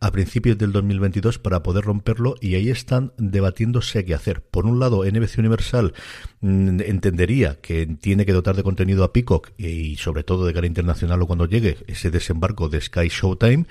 a 0.00 0.10
principios 0.12 0.58
del 0.58 0.72
2022 0.72 1.38
para 1.38 1.62
poder 1.62 1.84
romperlo 1.84 2.34
y 2.40 2.54
ahí 2.54 2.68
están 2.68 3.12
debatiéndose 3.16 4.04
qué 4.04 4.14
hacer. 4.14 4.42
Por 4.42 4.66
un 4.66 4.78
lado, 4.78 5.04
NBC 5.04 5.38
Universal 5.38 5.94
mm, 6.40 6.80
entendería 6.82 7.58
que 7.60 7.86
tiene 7.86 8.26
que 8.26 8.32
dotar 8.32 8.56
de 8.56 8.62
contenido 8.62 9.04
a 9.04 9.12
Peacock 9.12 9.52
y 9.56 9.96
sobre 9.96 10.22
todo 10.22 10.33
de 10.42 10.52
cara 10.52 10.66
internacional 10.66 11.22
o 11.22 11.26
cuando 11.26 11.46
llegue 11.46 11.78
ese 11.86 12.10
desembarco 12.10 12.68
de 12.68 12.80
Sky 12.80 13.08
Showtime, 13.08 13.66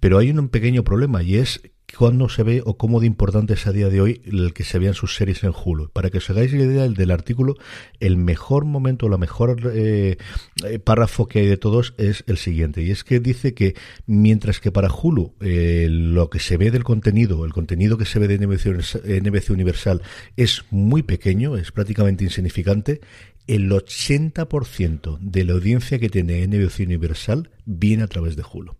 pero 0.00 0.18
hay 0.18 0.30
un 0.30 0.48
pequeño 0.48 0.84
problema 0.84 1.22
y 1.22 1.36
es 1.36 1.60
cuándo 1.96 2.28
se 2.28 2.42
ve 2.42 2.62
o 2.64 2.76
cómo 2.76 3.00
de 3.00 3.06
importante 3.06 3.54
es 3.54 3.66
a 3.66 3.72
día 3.72 3.88
de 3.88 4.00
hoy 4.00 4.22
el 4.26 4.52
que 4.52 4.64
se 4.64 4.78
vean 4.78 4.94
sus 4.94 5.14
series 5.14 5.42
en 5.44 5.52
Hulu. 5.52 5.90
Para 5.90 6.10
que 6.10 6.18
os 6.18 6.30
hagáis 6.30 6.52
la 6.52 6.64
idea 6.64 6.88
del 6.88 7.10
artículo, 7.10 7.54
el 8.00 8.16
mejor 8.16 8.64
momento, 8.64 9.08
la 9.08 9.16
mejor 9.16 9.72
eh, 9.72 10.18
eh, 10.64 10.78
párrafo 10.78 11.26
que 11.26 11.40
hay 11.40 11.46
de 11.46 11.56
todos 11.56 11.94
es 11.96 12.24
el 12.26 12.36
siguiente. 12.36 12.82
Y 12.82 12.90
es 12.90 13.04
que 13.04 13.20
dice 13.20 13.54
que 13.54 13.74
mientras 14.06 14.60
que 14.60 14.70
para 14.70 14.92
Hulu 14.92 15.34
eh, 15.40 15.88
lo 15.90 16.28
que 16.30 16.40
se 16.40 16.56
ve 16.56 16.70
del 16.70 16.84
contenido, 16.84 17.44
el 17.44 17.52
contenido 17.52 17.96
que 17.96 18.04
se 18.04 18.18
ve 18.18 18.28
de 18.28 18.38
NBC 18.38 19.50
Universal 19.50 20.02
es 20.36 20.64
muy 20.70 21.02
pequeño, 21.02 21.56
es 21.56 21.72
prácticamente 21.72 22.24
insignificante, 22.24 23.00
el 23.48 23.70
80% 23.70 25.18
de 25.20 25.44
la 25.44 25.54
audiencia 25.54 25.98
que 25.98 26.10
tiene 26.10 26.46
NBC 26.46 26.80
Universal 26.80 27.50
viene 27.64 28.02
a 28.02 28.06
través 28.06 28.36
de 28.36 28.44
Hulu. 28.50 28.76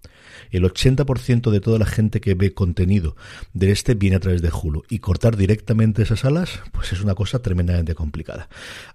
El 0.50 0.64
80% 0.64 1.50
de 1.50 1.60
toda 1.60 1.78
la 1.78 1.86
gente 1.86 2.20
que 2.20 2.34
ve 2.34 2.54
contenido 2.54 3.16
de 3.54 3.70
este 3.70 3.94
viene 3.94 4.16
a 4.16 4.20
través 4.20 4.40
de 4.42 4.50
Hulu. 4.50 4.84
Y 4.88 5.00
cortar 5.00 5.36
directamente 5.36 6.02
esas 6.02 6.24
alas, 6.24 6.60
pues 6.72 6.92
es 6.92 7.02
una 7.02 7.14
cosa 7.14 7.40
tremendamente 7.40 7.94
complicada. 7.94 8.48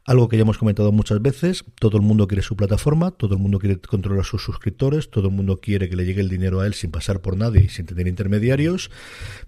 Algo 0.05 0.29
que 0.29 0.37
ya 0.37 0.43
hemos 0.43 0.57
comentado 0.57 0.91
muchas 0.91 1.21
veces, 1.21 1.65
todo 1.79 1.97
el 1.97 2.03
mundo 2.03 2.27
quiere 2.27 2.43
su 2.43 2.55
plataforma, 2.55 3.11
todo 3.11 3.35
el 3.35 3.41
mundo 3.41 3.59
quiere 3.59 3.79
controlar 3.79 4.25
sus 4.25 4.43
suscriptores, 4.43 5.09
todo 5.09 5.27
el 5.27 5.33
mundo 5.33 5.59
quiere 5.59 5.89
que 5.89 5.95
le 5.95 6.05
llegue 6.05 6.21
el 6.21 6.29
dinero 6.29 6.61
a 6.61 6.67
él 6.67 6.73
sin 6.73 6.91
pasar 6.91 7.21
por 7.21 7.35
nadie 7.35 7.63
y 7.65 7.69
sin 7.69 7.85
tener 7.85 8.07
intermediarios, 8.07 8.89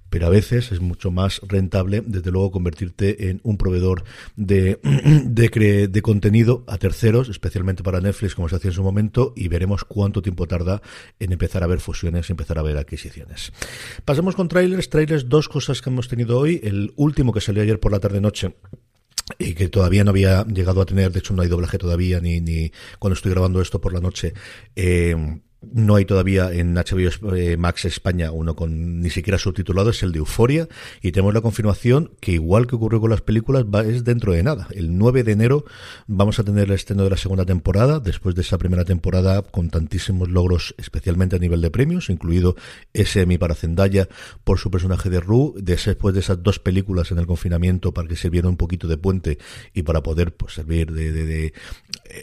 pero 0.10 0.28
a 0.28 0.30
veces 0.30 0.72
es 0.72 0.82
mucho 0.82 1.12
más 1.12 1.42
rentable, 1.48 2.04
desde 2.06 2.32
luego, 2.32 2.52
convertirte 2.52 3.30
en 3.30 3.42
un 3.44 3.58
proveedor 3.58 4.04
de, 4.36 4.80
de, 5.26 5.88
de 5.88 6.02
contenido 6.02 6.15
a 6.68 6.78
terceros, 6.78 7.30
especialmente 7.30 7.84
para 7.84 8.02
Netflix, 8.02 8.36
como 8.36 8.50
se 8.50 8.56
hacía 8.56 8.70
en 8.70 8.76
su 8.76 8.84
momento, 8.84 9.34
y 9.36 9.48
veremos 9.48 9.84
cuánto 9.84 10.22
tiempo 10.22 10.48
tarda 10.48 10.82
en 11.20 11.32
empezar 11.32 11.64
a 11.64 11.68
ver 11.68 11.80
fusiones 11.80 12.30
y 12.30 12.34
empezar 12.34 12.60
a 12.60 12.62
ver 12.62 12.78
adquisiciones. 12.78 13.52
Pasamos 14.04 14.36
con 14.36 14.48
trailers. 14.48 14.90
Trailers, 14.90 15.30
dos 15.30 15.50
cosas 15.50 15.82
que 15.82 15.90
hemos 15.90 16.08
tenido 16.08 16.40
hoy. 16.40 16.60
El 16.64 16.94
último 16.96 17.34
que 17.34 17.42
salió 17.42 17.64
ayer 17.64 17.80
por 17.80 17.92
la 17.92 18.00
tarde-noche 18.00 18.56
y 19.40 19.54
que 19.56 19.70
todavía 19.70 20.04
no 20.04 20.12
había 20.12 20.46
llegado 20.46 20.82
a 20.82 20.86
tener, 20.86 21.12
de 21.12 21.20
hecho 21.20 21.34
no 21.34 21.42
hay 21.42 21.48
doblaje 21.48 21.78
todavía, 21.78 22.20
ni, 22.20 22.42
ni 22.42 22.72
cuando 23.00 23.16
estoy 23.16 23.32
grabando 23.32 23.62
esto 23.62 23.82
por 23.82 23.94
la 23.94 24.00
noche, 24.00 24.34
eh, 24.76 25.16
no 25.74 25.96
hay 25.96 26.06
todavía 26.06 26.52
en 26.52 26.74
HBO 26.74 27.36
eh, 27.36 27.58
Max 27.58 27.86
España 27.86 28.32
uno 28.32 28.56
con 28.56 29.02
ni 29.02 29.10
siquiera 29.10 29.38
subtitulado, 29.38 29.90
es 29.90 30.04
el 30.04 30.12
de 30.12 30.20
Euforia, 30.20 30.68
y 31.02 31.12
tenemos 31.12 31.34
la 31.34 31.42
confirmación 31.42 32.12
que 32.20 32.34
igual 32.34 32.68
que 32.68 32.76
ocurrió 32.76 33.02
con 33.02 33.10
las 33.10 33.22
películas, 33.22 33.66
va, 33.66 33.82
es 33.82 34.04
dentro 34.04 34.34
de 34.34 34.44
nada. 34.44 34.68
El 34.72 34.98
9 34.98 35.24
de 35.24 35.32
enero 35.32 35.66
vamos 36.08 36.40
a 36.40 36.44
tener 36.44 36.66
el 36.66 36.72
estreno 36.72 37.04
de 37.04 37.10
la 37.10 37.18
segunda 37.18 37.46
temporada, 37.46 38.00
después 38.00 38.36
de 38.36 38.42
esa 38.42 38.58
primera 38.58 38.86
temporada 38.86 39.42
con 39.42 39.70
tantísimos 39.70 40.30
logros, 40.30 40.76
especialmente 40.78 41.36
a 41.36 41.40
nivel 41.40 41.62
de 41.62 41.72
premios, 41.72 42.10
incluido 42.10 42.56
ese 42.94 43.22
Emmy 43.22 43.38
para 43.38 43.56
Zendaya 43.56 44.08
por 44.44 44.60
su 44.60 44.72
personaje 44.72 45.10
de 45.10 45.20
Rue, 45.20 45.54
después 45.58 46.14
de 46.14 46.22
esas 46.22 46.42
dos 46.42 46.60
películas 46.60 47.12
en 47.12 47.20
el 47.20 47.28
confinamiento 47.28 47.94
para 47.94 48.08
que 48.08 48.16
sirviera 48.16 48.48
un 48.50 48.58
poquito 48.58 48.88
de 48.88 48.98
puente 48.98 49.38
y 49.74 49.84
para 49.84 50.02
poder 50.04 50.34
pues, 50.34 50.54
servir 50.54 50.92
de, 50.92 51.12
de, 51.12 51.26
de, 51.26 51.54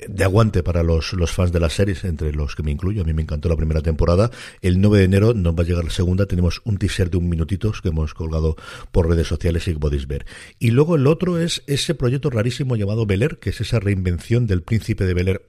de 0.09 0.25
aguante 0.25 0.63
para 0.63 0.83
los, 0.83 1.13
los 1.13 1.33
fans 1.33 1.53
de 1.53 1.61
las 1.61 1.73
series, 1.73 2.05
entre 2.05 2.33
los 2.33 2.55
que 2.55 2.63
me 2.63 2.71
incluyo, 2.71 3.03
a 3.03 3.05
mí 3.05 3.13
me 3.13 3.23
encantó 3.33 3.49
la 3.49 3.57
primera 3.57 3.81
temporada. 3.81 4.31
El 4.61 4.81
9 4.81 4.99
de 4.99 5.05
enero 5.05 5.35
nos 5.35 5.55
va 5.55 5.63
a 5.63 5.67
llegar 5.67 5.85
la 5.85 5.91
segunda. 5.91 6.27
Tenemos 6.27 6.61
un 6.65 6.77
teaser 6.77 7.11
de 7.11 7.17
un 7.17 7.29
minutito 7.29 7.73
que 7.83 7.89
hemos 7.89 8.13
colgado 8.15 8.57
por 8.91 9.09
redes 9.09 9.27
sociales 9.27 9.67
y 9.69 9.73
que 9.73 9.79
podéis 9.79 10.07
ver. 10.07 10.27
Y 10.59 10.71
luego 10.71 10.97
el 10.97 11.07
otro 11.07 11.39
es 11.39 11.63
ese 11.67 11.95
proyecto 11.95 12.31
rarísimo 12.31 12.77
llamado 12.77 13.07
Beler, 13.07 13.39
que 13.39 13.51
es 13.51 13.61
esa 13.61 13.81
reinvención 13.81 14.47
del 14.47 14.63
príncipe 14.63 15.07
de 15.07 15.15
Beler 15.15 15.47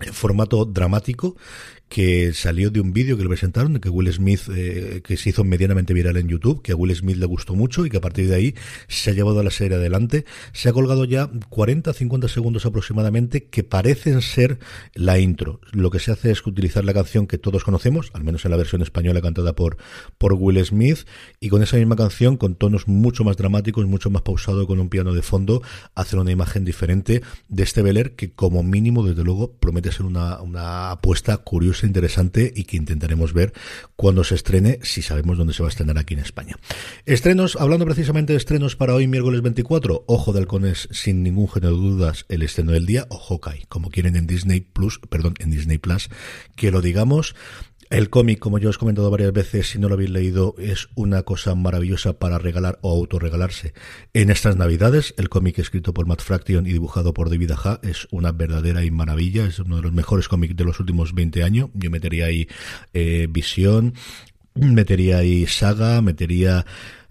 en 0.00 0.12
formato 0.12 0.64
dramático 0.64 1.36
que 1.88 2.32
salió 2.32 2.70
de 2.70 2.80
un 2.80 2.92
vídeo 2.92 3.16
que 3.16 3.22
le 3.22 3.28
presentaron, 3.28 3.78
que 3.78 3.88
Will 3.88 4.12
Smith, 4.12 4.40
eh, 4.54 5.00
que 5.04 5.16
se 5.16 5.30
hizo 5.30 5.44
medianamente 5.44 5.94
viral 5.94 6.16
en 6.16 6.28
YouTube, 6.28 6.62
que 6.62 6.72
a 6.72 6.76
Will 6.76 6.94
Smith 6.94 7.16
le 7.16 7.26
gustó 7.26 7.54
mucho 7.54 7.86
y 7.86 7.90
que 7.90 7.98
a 7.98 8.00
partir 8.00 8.28
de 8.28 8.34
ahí 8.34 8.54
se 8.88 9.10
ha 9.10 9.12
llevado 9.12 9.40
a 9.40 9.44
la 9.44 9.50
serie 9.50 9.76
adelante. 9.76 10.24
Se 10.52 10.68
ha 10.68 10.72
colgado 10.72 11.04
ya 11.04 11.30
40-50 11.30 12.28
segundos 12.28 12.66
aproximadamente 12.66 13.44
que 13.44 13.62
parecen 13.62 14.22
ser 14.22 14.58
la 14.94 15.18
intro. 15.18 15.60
Lo 15.72 15.90
que 15.90 15.98
se 15.98 16.10
hace 16.10 16.30
es 16.30 16.44
utilizar 16.46 16.84
la 16.84 16.94
canción 16.94 17.26
que 17.26 17.38
todos 17.38 17.64
conocemos, 17.64 18.10
al 18.14 18.24
menos 18.24 18.44
en 18.44 18.50
la 18.50 18.56
versión 18.56 18.82
española 18.82 19.20
cantada 19.20 19.54
por, 19.54 19.76
por 20.18 20.32
Will 20.32 20.64
Smith, 20.64 21.06
y 21.38 21.48
con 21.48 21.62
esa 21.62 21.76
misma 21.76 21.96
canción, 21.96 22.36
con 22.36 22.54
tonos 22.56 22.88
mucho 22.88 23.24
más 23.24 23.36
dramáticos, 23.36 23.86
mucho 23.86 24.10
más 24.10 24.22
pausado, 24.22 24.66
con 24.66 24.80
un 24.80 24.88
piano 24.88 25.12
de 25.14 25.22
fondo, 25.22 25.62
hacer 25.94 26.18
una 26.18 26.30
imagen 26.32 26.64
diferente 26.64 27.22
de 27.48 27.62
este 27.62 27.82
Beler 27.82 28.14
que 28.14 28.32
como 28.32 28.62
mínimo, 28.62 29.06
desde 29.06 29.22
luego, 29.22 29.52
promete 29.52 29.92
ser 29.92 30.06
una, 30.06 30.40
una 30.40 30.92
apuesta 30.92 31.36
curiosa 31.38 31.73
interesante 31.82 32.52
y 32.54 32.64
que 32.64 32.76
intentaremos 32.76 33.32
ver 33.32 33.52
cuando 33.96 34.22
se 34.22 34.34
estrene, 34.34 34.78
si 34.82 35.02
sabemos 35.02 35.38
dónde 35.38 35.54
se 35.54 35.62
va 35.62 35.68
a 35.68 35.70
estrenar 35.70 35.98
aquí 35.98 36.14
en 36.14 36.20
España. 36.20 36.56
Estrenos, 37.06 37.56
hablando 37.56 37.84
precisamente 37.84 38.32
de 38.32 38.36
estrenos 38.36 38.76
para 38.76 38.94
hoy, 38.94 39.08
miércoles 39.08 39.42
24, 39.42 40.04
Ojo 40.06 40.32
de 40.32 40.40
Halcones, 40.40 40.88
sin 40.92 41.22
ningún 41.22 41.48
género 41.48 41.74
de 41.74 41.80
dudas, 41.80 42.26
el 42.28 42.42
estreno 42.42 42.72
del 42.72 42.86
día, 42.86 43.06
o 43.08 43.18
Hawkeye, 43.18 43.64
como 43.68 43.90
quieren 43.90 44.14
en 44.14 44.26
Disney 44.26 44.60
Plus, 44.60 45.00
perdón, 45.08 45.34
en 45.38 45.50
Disney 45.50 45.78
Plus, 45.78 46.10
que 46.54 46.70
lo 46.70 46.80
digamos. 46.80 47.34
El 47.94 48.10
cómic, 48.10 48.40
como 48.40 48.58
yo 48.58 48.70
os 48.70 48.74
he 48.74 48.78
comentado 48.80 49.08
varias 49.08 49.32
veces, 49.32 49.68
si 49.68 49.78
no 49.78 49.88
lo 49.88 49.94
habéis 49.94 50.10
leído, 50.10 50.56
es 50.58 50.88
una 50.96 51.22
cosa 51.22 51.54
maravillosa 51.54 52.14
para 52.14 52.38
regalar 52.38 52.80
o 52.82 52.90
autorregalarse 52.90 53.72
en 54.14 54.30
estas 54.30 54.56
navidades. 54.56 55.14
El 55.16 55.28
cómic 55.28 55.60
escrito 55.60 55.94
por 55.94 56.04
Matt 56.04 56.20
Fraction 56.20 56.66
y 56.66 56.72
dibujado 56.72 57.14
por 57.14 57.30
David 57.30 57.52
Aja 57.52 57.78
es 57.84 58.08
una 58.10 58.32
verdadera 58.32 58.84
y 58.84 58.90
maravilla. 58.90 59.46
Es 59.46 59.60
uno 59.60 59.76
de 59.76 59.82
los 59.82 59.92
mejores 59.92 60.26
cómics 60.26 60.56
de 60.56 60.64
los 60.64 60.80
últimos 60.80 61.14
20 61.14 61.44
años. 61.44 61.70
Yo 61.74 61.88
metería 61.88 62.26
ahí 62.26 62.48
eh, 62.94 63.28
Visión, 63.30 63.94
metería 64.54 65.18
ahí 65.18 65.46
Saga, 65.46 66.02
metería 66.02 66.66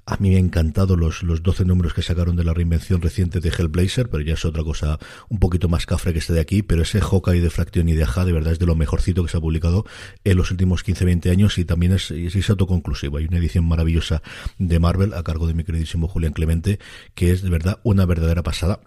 a 0.05 0.17
mí 0.17 0.29
me 0.29 0.37
han 0.37 0.45
encantado 0.45 0.95
los, 0.95 1.23
los 1.23 1.43
12 1.43 1.65
números 1.65 1.93
que 1.93 2.01
sacaron 2.01 2.35
de 2.35 2.43
la 2.43 2.53
reinvención 2.53 3.01
reciente 3.01 3.39
de 3.39 3.49
Hellblazer, 3.49 4.09
pero 4.09 4.23
ya 4.23 4.33
es 4.33 4.45
otra 4.45 4.63
cosa 4.63 4.99
un 5.29 5.39
poquito 5.39 5.69
más 5.69 5.85
cafre 5.85 6.13
que 6.13 6.19
este 6.19 6.33
de 6.33 6.41
aquí, 6.41 6.61
pero 6.61 6.81
ese 6.81 6.99
Hawkeye 6.99 7.41
de 7.41 7.49
Fracción 7.49 7.87
y 7.89 7.93
de 7.93 8.03
Aja 8.03 8.25
de 8.25 8.33
verdad 8.33 8.53
es 8.53 8.59
de 8.59 8.65
lo 8.65 8.75
mejorcito 8.75 9.23
que 9.23 9.29
se 9.29 9.37
ha 9.37 9.41
publicado 9.41 9.85
en 10.23 10.37
los 10.37 10.51
últimos 10.51 10.85
15-20 10.85 11.31
años 11.31 11.57
y 11.57 11.65
también 11.65 11.93
es, 11.93 12.11
es, 12.11 12.49
autoconclusivo. 12.49 13.17
Hay 13.17 13.25
una 13.25 13.37
edición 13.37 13.65
maravillosa 13.65 14.21
de 14.57 14.79
Marvel 14.79 15.13
a 15.13 15.23
cargo 15.23 15.47
de 15.47 15.53
mi 15.53 15.63
queridísimo 15.63 16.07
Julián 16.07 16.33
Clemente, 16.33 16.79
que 17.15 17.31
es 17.31 17.41
de 17.41 17.49
verdad 17.49 17.79
una 17.83 18.05
verdadera 18.05 18.43
pasada 18.43 18.81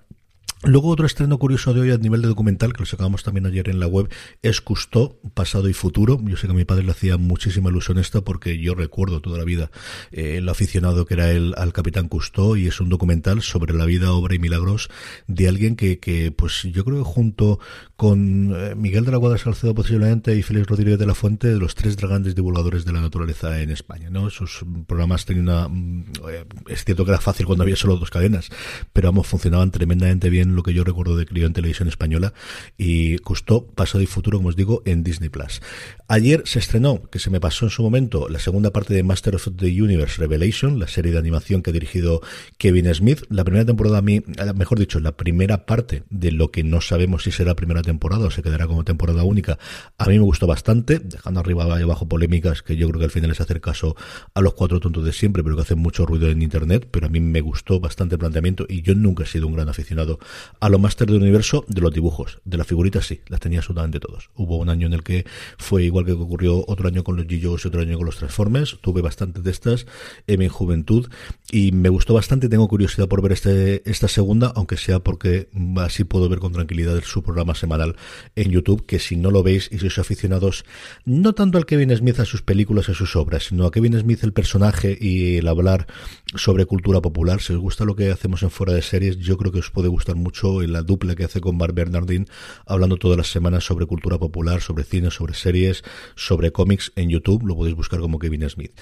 Luego 0.63 0.89
otro 0.89 1.05
estreno 1.05 1.39
curioso 1.39 1.75
de 1.75 1.81
hoy 1.83 1.91
a 1.91 1.99
nivel 1.99 2.23
de 2.23 2.29
documental, 2.29 2.73
que 2.73 2.81
lo 2.81 2.87
sacamos 2.87 3.23
también 3.23 3.45
ayer 3.45 3.69
en 3.69 3.79
la 3.79 3.87
web, 3.87 4.09
es 4.43 4.63
Custó, 4.63 5.21
Pasado 5.35 5.69
y 5.69 5.75
Futuro. 5.75 6.19
Yo 6.25 6.39
sé 6.39 6.47
que 6.47 6.55
a 6.55 6.57
mi 6.57 6.65
padre 6.65 6.83
le 6.83 6.93
hacía 6.93 7.19
muchísima 7.19 7.69
ilusión 7.69 7.99
esta 7.99 8.23
porque 8.23 8.59
yo 8.59 8.75
recuerdo 8.75 9.21
toda 9.21 9.37
la 9.37 9.45
vida 9.45 9.71
eh, 10.13 10.39
el 10.39 10.49
aficionado 10.49 11.05
que 11.05 11.13
era 11.13 11.31
él 11.31 11.53
al 11.59 11.75
Capitán 11.75 12.09
Custó 12.09 12.57
y 12.57 12.67
es 12.67 12.81
un 12.81 12.89
documental 12.89 13.43
sobre 13.43 13.75
la 13.75 13.85
vida, 13.85 14.13
obra 14.13 14.35
y 14.35 14.39
milagros 14.39 14.89
de 15.27 15.47
alguien 15.47 15.77
que, 15.77 15.99
que 15.99 16.33
pues 16.33 16.63
yo 16.63 16.87
creo 16.87 16.99
que 16.99 17.05
junto 17.05 17.61
con 17.97 18.55
eh, 18.57 18.75
Miguel 18.75 19.05
de 19.05 19.11
la 19.11 19.19
Guada 19.19 19.37
Salcedo 19.37 19.75
posiblemente 19.75 20.35
y 20.37 20.43
Félix 20.43 20.69
Rodríguez 20.69 20.99
de 20.99 21.07
la 21.07 21.15
Fuente, 21.15 21.49
de 21.49 21.59
los 21.59 21.75
tres 21.75 21.97
grandes 21.97 22.35
divulgadores 22.35 22.87
de 22.87 22.93
la 22.93 23.03
naturaleza 23.03 23.61
en 23.61 23.71
España. 23.71 24.09
¿no? 24.09 24.31
Sus 24.31 24.65
programas 24.87 25.27
tenían 25.27 25.49
una... 25.49 25.69
Mm, 25.69 26.05
eh, 26.31 26.45
es 26.69 26.85
cierto 26.85 27.05
que 27.05 27.11
era 27.11 27.21
fácil 27.21 27.45
cuando 27.45 27.63
había 27.63 27.77
solo 27.77 27.97
dos 27.97 28.11
cadenas, 28.11 28.49
pero 28.95 29.09
vamos, 29.09 29.27
funcionaban 29.27 29.71
tremendamente 29.71 30.31
bien 30.31 30.46
lo 30.55 30.63
que 30.63 30.75
yo 30.75 30.85
recuerdo 30.85 31.17
de 31.17 31.27
Clio 31.27 31.47
en 31.47 31.53
televisión 31.53 31.89
española 31.89 32.33
y 32.79 33.17
gustó 33.19 33.67
pasado 33.67 34.03
y 34.03 34.07
futuro, 34.07 34.39
como 34.39 34.51
os 34.51 34.57
digo, 34.57 34.83
en 34.85 35.03
Disney 35.03 35.29
Plus. 35.29 35.61
Ayer 36.09 36.43
se 36.45 36.59
estrenó, 36.59 37.03
que 37.11 37.19
se 37.19 37.31
me 37.31 37.41
pasó 37.41 37.67
en 37.67 37.71
su 37.71 37.83
momento, 37.83 38.29
la 38.29 38.39
segunda 38.39 38.71
parte 38.71 38.95
de 38.95 39.03
Master 39.03 39.35
of 39.35 39.49
the 39.57 39.83
Universe 39.83 40.21
Revelation, 40.21 40.79
la 40.79 40.89
serie 40.89 41.13
de 41.13 41.19
animación 41.19 41.63
que 41.63 41.71
ha 41.71 41.73
dirigido 41.73 42.21
Kevin 42.59 42.93
Smith. 42.95 43.25
La 43.29 43.45
primera 43.45 43.65
temporada 43.65 43.99
a 43.99 44.03
mí, 44.03 44.17
eh, 44.17 44.53
mejor 44.55 44.79
dicho, 44.79 45.01
la 45.01 45.17
primera 45.17 45.67
parte 45.67 46.05
de 46.11 46.31
lo 46.33 46.51
que 46.51 46.63
no 46.63 46.81
sabemos 46.81 47.25
si 47.25 47.33
será 47.33 47.55
primera 47.55 47.83
temporada 47.83 48.27
o 48.27 48.31
se 48.31 48.43
quedará 48.43 48.67
como 48.67 48.85
temporada 48.85 49.25
única, 49.25 49.59
a 49.99 50.07
mí 50.07 50.19
me 50.19 50.25
gustó 50.25 50.47
bastante, 50.47 51.01
dejando 51.01 51.41
arriba 51.41 51.67
y 51.79 51.83
abajo 51.83 52.09
polémicas 52.09 52.63
que 52.63 52.77
yo 52.77 52.89
creo 52.89 52.99
que 53.01 53.07
al 53.07 53.11
final 53.11 53.31
es 53.31 53.41
hacer 53.41 53.61
caso 53.61 53.97
a 54.35 54.41
los 54.41 54.55
cuatro 54.55 54.81
tontos 54.81 55.05
de 55.05 55.13
siempre, 55.13 55.43
pero 55.43 55.57
que 55.57 55.63
hacen 55.63 55.79
mucho 55.79 56.07
ruido 56.07 56.29
en 56.29 56.43
internet, 56.43 56.89
pero 56.91 57.07
a 57.07 57.09
mí 57.09 57.21
me 57.21 57.41
gustó 57.41 57.81
bastante 57.81 58.15
el 58.15 58.19
planteamiento 58.19 58.67
y 58.69 58.83
yo 58.83 58.95
nunca 58.95 59.25
he 59.25 59.27
sido 59.27 59.47
un 59.47 59.55
gran 59.55 59.69
aficionado 59.69 60.19
a 60.61 60.69
lo 60.69 60.79
Master 60.79 61.07
del 61.07 61.23
Universo 61.23 61.65
de 61.69 61.81
los 61.81 61.93
dibujos, 61.93 62.39
de 62.45 62.57
las 62.57 62.67
figuritas 62.67 63.07
sí, 63.07 63.21
las 63.29 63.41
tenía 63.41 63.61
absolutamente 63.61 64.01
todos. 64.01 64.31
Hubo 64.35 64.57
un 64.57 64.69
año 64.69 64.87
en 64.87 64.93
el 64.93 65.03
que 65.03 65.27
fue 65.59 65.85
igual 65.85 66.05
que 66.05 66.13
ocurrió 66.13 66.65
otro 66.67 66.89
año 66.89 67.05
con 67.05 67.17
los 67.17 67.27
g 67.27 67.41
y 67.41 67.47
otro 67.47 67.81
año 67.81 67.97
con 67.97 68.07
los 68.07 68.17
Transformers, 68.17 68.79
tuve 68.81 69.03
bastantes 69.03 69.43
de 69.43 69.51
estas 69.51 69.87
en 70.27 70.39
mi 70.39 70.49
juventud 70.49 71.09
y 71.51 71.73
me 71.73 71.89
gustó 71.89 72.15
bastante, 72.15 72.49
tengo 72.49 72.69
curiosidad 72.69 73.09
por 73.09 73.23
ver 73.23 73.33
este, 73.33 73.89
esta 73.89 74.09
segunda, 74.09 74.53
aunque 74.55 74.77
sea 74.77 75.01
porque 75.01 75.49
así 75.77 76.05
puedo 76.05 76.29
ver 76.29 76.39
con 76.39 76.53
tranquilidad 76.53 77.01
su 77.05 77.23
programa 77.23 77.55
semanal 77.55 77.97
en 78.35 78.51
YouTube, 78.51 78.87
que 78.87 78.99
si 78.99 79.17
no 79.17 79.31
lo 79.31 79.43
veis 79.43 79.69
y 79.71 79.79
sois 79.79 79.99
aficionados 79.99 80.65
no 81.05 81.35
tanto 81.35 81.59
al 81.59 81.67
Kevin 81.67 81.95
Smith 81.97 82.21
a 82.21 82.25
sus 82.25 82.43
películas 82.43 82.89
y 82.89 82.93
a 82.93 82.95
sus 82.95 83.17
obras, 83.17 83.45
sino 83.45 83.67
a 83.67 83.71
Kevin 83.71 83.99
Smith 83.99 84.23
el 84.25 84.33
personaje 84.33 84.97
y 85.01 85.37
el 85.37 85.49
hablar 85.49 85.87
sobre 86.35 86.67
cultura 86.67 87.01
popular, 87.01 87.41
si 87.41 87.53
os 87.53 87.61
gusta 87.61 87.85
lo 87.85 87.97
que 87.97 88.11
hacemos 88.11 88.43
en 88.43 88.51
fuera 88.51 88.73
de 88.73 88.83
series, 88.83 89.19
yo 89.19 89.37
creo 89.37 89.53
que 89.53 89.61
os 89.61 89.71
puede 89.71 89.89
gustar 89.89 90.17
mucho 90.17 90.26
la 90.67 90.83
dupla 90.83 91.15
que 91.15 91.25
hace 91.25 91.41
con 91.41 91.59
Bar 91.59 91.73
Bernardin, 91.73 92.27
hablando 92.67 92.97
todas 92.97 93.17
las 93.17 93.31
semanas 93.31 93.65
sobre 93.65 93.87
cultura 93.87 94.19
popular, 94.19 94.61
sobre 94.61 94.85
cine, 94.85 95.11
sobre 95.11 95.35
series, 95.35 95.85
sobre 96.15 96.53
cómics 96.53 96.93
en 96.97 97.09
YouTube, 97.11 97.47
lo 97.47 97.57
podéis 97.57 97.77
buscar 97.77 98.01
como 98.01 98.19
Kevin 98.19 98.49
Smith. 98.49 98.73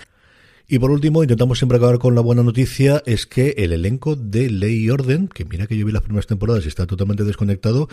Y 0.67 0.79
por 0.79 0.91
último, 0.91 1.23
intentamos 1.23 1.59
siempre 1.59 1.77
acabar 1.77 1.99
con 1.99 2.15
la 2.15 2.23
buena 2.23 2.43
noticia, 2.43 3.03
es 3.05 3.27
que 3.27 3.51
el 3.59 3.75
elenco 3.75 4.17
de 4.17 4.49
Ley 4.49 4.85
y 4.85 4.89
Orden, 4.89 5.29
que 5.29 5.45
mira 5.45 5.67
que 5.67 5.77
yo 5.77 5.85
vi 5.85 5.93
las 5.93 6.01
primeras 6.01 6.27
temporadas 6.27 6.65
y 6.65 6.69
está 6.69 6.87
totalmente 6.87 7.23
desconectado, 7.23 7.87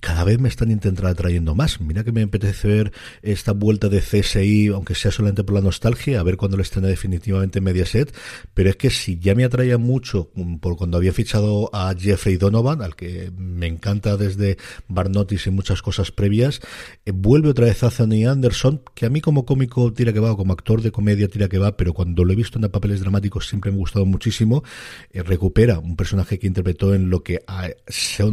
cada 0.00 0.24
vez 0.24 0.40
me 0.40 0.48
están 0.48 0.72
intentando 0.72 1.08
atrayendo 1.08 1.54
más. 1.54 1.80
Mira 1.80 2.02
que 2.02 2.10
me 2.10 2.22
apetece 2.22 2.66
ver 2.66 2.92
esta 3.22 3.52
vuelta 3.52 3.88
de 3.88 4.00
CSI, 4.00 4.66
aunque 4.74 4.96
sea 4.96 5.12
solamente 5.12 5.44
por 5.44 5.54
la 5.54 5.60
nostalgia, 5.60 6.18
a 6.18 6.24
ver 6.24 6.36
cuándo 6.36 6.56
lo 6.56 6.64
estrena 6.64 6.88
definitivamente 6.88 7.60
Mediaset, 7.60 8.12
pero 8.52 8.68
es 8.68 8.74
que 8.74 8.90
si 8.90 9.20
ya 9.20 9.36
me 9.36 9.44
atraía 9.44 9.78
mucho 9.78 10.32
mm, 10.34 10.56
por 10.56 10.76
cuando 10.76 10.96
había 10.96 11.12
fichado 11.12 11.70
a 11.72 11.94
Jeffrey 11.96 12.36
Donovan, 12.36 12.82
al 12.82 12.96
que 12.96 13.30
me 13.36 13.68
encanta 13.68 14.16
desde 14.16 14.58
Barnotis 14.88 15.46
y 15.46 15.50
muchas 15.50 15.82
cosas 15.82 16.10
previas, 16.10 16.62
eh, 17.06 17.12
vuelve 17.14 17.50
otra 17.50 17.66
vez 17.66 17.80
a 17.84 17.86
Anthony 17.86 18.26
Anderson, 18.28 18.82
que 18.96 19.06
a 19.06 19.08
mí 19.08 19.20
como 19.20 19.46
cómico 19.46 19.92
tira 19.92 20.12
que 20.12 20.18
va, 20.18 20.32
o 20.32 20.36
como 20.36 20.52
actor 20.52 20.82
de 20.82 20.90
comedia 20.90 21.28
tira 21.28 21.48
que 21.48 21.58
va, 21.58 21.76
pero 21.76 21.94
cuando 21.94 22.07
cuando 22.08 22.24
lo 22.24 22.32
he 22.32 22.36
visto 22.36 22.58
en 22.58 22.70
papeles 22.70 23.00
dramáticos 23.00 23.48
siempre 23.48 23.70
me 23.70 23.76
ha 23.76 23.80
gustado 23.80 24.06
muchísimo. 24.06 24.64
Eh, 25.12 25.22
recupera 25.22 25.78
un 25.78 25.94
personaje 25.94 26.38
que 26.38 26.46
interpretó 26.46 26.94
en 26.94 27.10
lo 27.10 27.22
que 27.22 27.42
ah, 27.46 27.68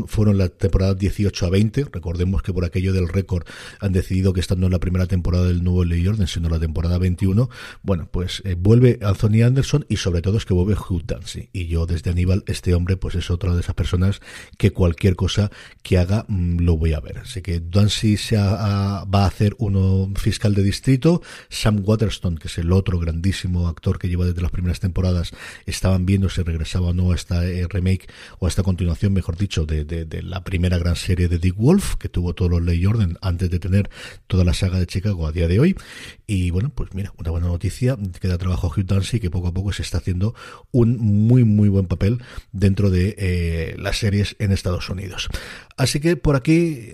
fueron 0.08 0.38
las 0.38 0.58
temporadas 0.58 0.98
18 0.98 1.46
a 1.46 1.50
20. 1.50 1.88
Recordemos 1.91 2.41
que 2.41 2.53
por 2.53 2.63
aquello 2.63 2.94
del 2.94 3.10
récord 3.10 3.46
han 3.82 3.91
decidido 3.91 4.32
que 4.32 4.39
esta 4.39 4.55
no 4.55 4.67
es 4.67 4.72
la 4.72 4.79
primera 4.79 5.08
temporada 5.08 5.48
del 5.48 5.62
nuevo 5.62 5.84
Ley 5.84 6.08
Orden, 6.08 6.25
sino 6.27 6.48
la 6.48 6.58
temporada 6.58 6.98
21. 6.98 7.50
Bueno, 7.84 8.08
pues 8.10 8.41
eh, 8.46 8.55
vuelve 8.58 8.98
Anthony 9.01 9.44
Anderson 9.46 9.86
y 9.89 9.98
sobre 9.98 10.22
todo 10.22 10.38
es 10.38 10.46
que 10.46 10.53
vuelve 10.53 10.75
Hugh 10.75 11.03
Dancy. 11.05 11.50
Y 11.51 11.67
yo 11.67 11.86
desde 11.86 12.12
Aníbal, 12.12 12.46
este 12.48 12.75
hombre, 12.75 12.96
pues 12.96 13.15
es 13.15 13.29
otra 13.29 13.53
de 13.53 13.60
esas 13.60 13.75
personas 13.75 14.22
que 14.58 14.72
cualquier 14.72 15.17
cosa 15.17 15.51
que 15.84 15.98
haga 15.98 16.24
mm, 16.29 16.62
lo 16.62 16.77
voy 16.77 16.94
a 16.94 17.01
ver. 17.01 17.17
Así 17.17 17.41
que 17.41 17.60
Dancy 17.60 18.15
se 18.15 18.38
va 18.38 19.03
a 19.03 19.25
hacer 19.25 19.53
uno 19.58 20.10
fiscal 20.15 20.55
de 20.55 20.63
distrito. 20.63 21.22
Sam 21.50 21.82
Waterston, 21.84 22.38
que 22.38 22.48
es 22.48 22.58
el 22.58 22.72
otro 22.72 23.00
grandísimo 23.00 23.64
actor 23.67 24.00
que 24.00 24.07
lleva 24.07 24.25
desde 24.25 24.41
las 24.41 24.51
primeras 24.51 24.79
temporadas, 24.79 25.31
estaban 25.65 26.05
viendo 26.05 26.29
si 26.29 26.41
regresaba 26.41 26.88
o 26.88 26.93
no 26.93 27.12
a 27.12 27.15
esta 27.15 27.45
eh, 27.45 27.67
remake 27.67 28.07
o 28.39 28.45
a 28.45 28.50
esta 28.50 28.63
continuación, 28.63 29.13
mejor 29.13 29.38
dicho, 29.38 29.65
de, 29.65 29.86
la 30.24 30.43
primera 30.43 30.77
gran 30.77 30.95
serie 30.95 31.27
de 31.27 31.39
Dick 31.39 31.55
Wolf, 31.55 31.95
que 31.95 32.10
tuvo 32.10 32.34
todos 32.34 32.51
los 32.51 32.62
Ley 32.62 32.86
Orden 32.86 33.17
antes 33.22 33.50
de 33.50 33.60
tener 33.60 33.89
toda 34.27 34.43
la 34.43 34.53
saga 34.53 34.79
de 34.79 34.88
Chicago 34.88 35.27
a 35.27 35.31
día 35.31 35.48
de 35.48 35.60
hoy. 35.60 35.75
Y 36.27 36.51
bueno, 36.51 36.72
pues 36.74 36.93
mira, 36.93 37.13
una 37.17 37.31
buena 37.31 37.48
noticia, 37.48 37.98
queda 38.19 38.38
trabajo 38.38 38.67
a 38.67 38.69
Hugh 38.69 38.86
Dancy, 38.86 39.19
que 39.19 39.29
poco 39.29 39.48
a 39.48 39.53
poco 39.53 39.74
se 39.74 39.81
está 39.81 39.98
haciendo 39.98 40.36
un 40.72 40.98
muy, 40.98 41.43
muy 41.43 41.69
buen 41.69 41.86
papel 41.88 42.22
dentro 42.51 42.89
de 42.89 43.15
eh, 43.17 43.75
las 43.77 43.98
series 43.98 44.36
en 44.39 44.51
Estados 44.51 44.89
Unidos. 44.89 45.29
Así 45.77 46.00
que 46.00 46.17
por 46.17 46.36
aquí... 46.36 46.93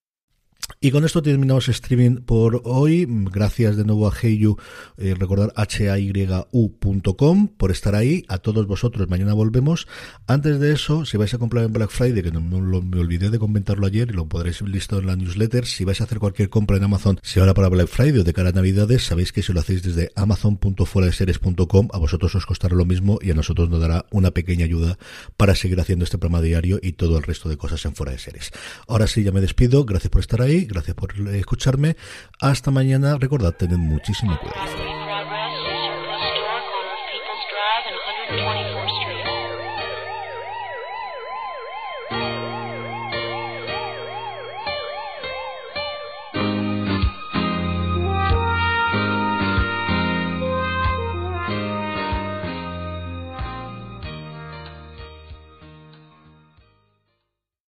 Y 0.79 0.91
con 0.91 1.05
esto 1.05 1.21
terminamos 1.21 1.67
streaming 1.67 2.17
por 2.17 2.61
hoy. 2.65 3.05
Gracias 3.09 3.75
de 3.77 3.83
nuevo 3.83 4.07
a 4.07 4.13
Heyu, 4.15 4.57
eh, 4.97 5.15
recordar 5.17 5.53
hayu.com 5.55 7.47
por 7.47 7.71
estar 7.71 7.95
ahí. 7.95 8.23
A 8.27 8.37
todos 8.37 8.67
vosotros, 8.67 9.09
mañana 9.09 9.33
volvemos. 9.33 9.87
Antes 10.27 10.59
de 10.59 10.73
eso, 10.73 11.05
si 11.05 11.17
vais 11.17 11.33
a 11.33 11.37
comprar 11.37 11.65
en 11.65 11.73
Black 11.73 11.89
Friday, 11.89 12.23
que 12.23 12.31
no, 12.31 12.41
me 12.41 12.99
olvidé 12.99 13.29
de 13.29 13.39
comentarlo 13.39 13.85
ayer 13.87 14.09
y 14.11 14.13
lo 14.13 14.27
podréis 14.27 14.61
listo 14.61 14.99
en 14.99 15.07
la 15.07 15.15
newsletter, 15.15 15.65
si 15.65 15.83
vais 15.83 16.01
a 16.01 16.05
hacer 16.05 16.19
cualquier 16.19 16.49
compra 16.49 16.77
en 16.77 16.83
Amazon, 16.83 17.19
si 17.23 17.39
ahora 17.39 17.53
para 17.53 17.69
Black 17.69 17.87
Friday 17.87 18.19
o 18.19 18.23
de 18.23 18.33
cara 18.33 18.49
a 18.49 18.53
Navidades, 18.53 19.03
sabéis 19.03 19.31
que 19.31 19.41
si 19.41 19.53
lo 19.53 19.59
hacéis 19.59 19.83
desde 19.83 20.11
amazon.fueradeseries.com, 20.15 21.89
a 21.91 21.97
vosotros 21.97 22.35
os 22.35 22.45
costará 22.45 22.75
lo 22.75 22.85
mismo 22.85 23.19
y 23.21 23.31
a 23.31 23.33
nosotros 23.33 23.69
nos 23.69 23.81
dará 23.81 24.05
una 24.11 24.31
pequeña 24.31 24.65
ayuda 24.65 24.97
para 25.37 25.55
seguir 25.55 25.79
haciendo 25.79 26.05
este 26.05 26.17
programa 26.17 26.41
diario 26.41 26.79
y 26.81 26.93
todo 26.93 27.17
el 27.17 27.23
resto 27.23 27.49
de 27.49 27.57
cosas 27.57 27.83
en 27.85 27.95
Fuera 27.95 28.11
de 28.11 28.19
Series. 28.19 28.51
Ahora 28.87 29.07
sí, 29.07 29.23
ya 29.23 29.31
me 29.31 29.41
despido. 29.41 29.85
Gracias 29.85 30.09
por 30.09 30.21
estar 30.21 30.41
ahí 30.41 30.60
gracias 30.65 30.95
por 30.95 31.13
escucharme. 31.29 31.95
Hasta 32.39 32.71
mañana. 32.71 33.17
Recordad, 33.17 33.53
tened 33.53 33.77
muchísimo 33.77 34.37
cuidado. 34.39 35.00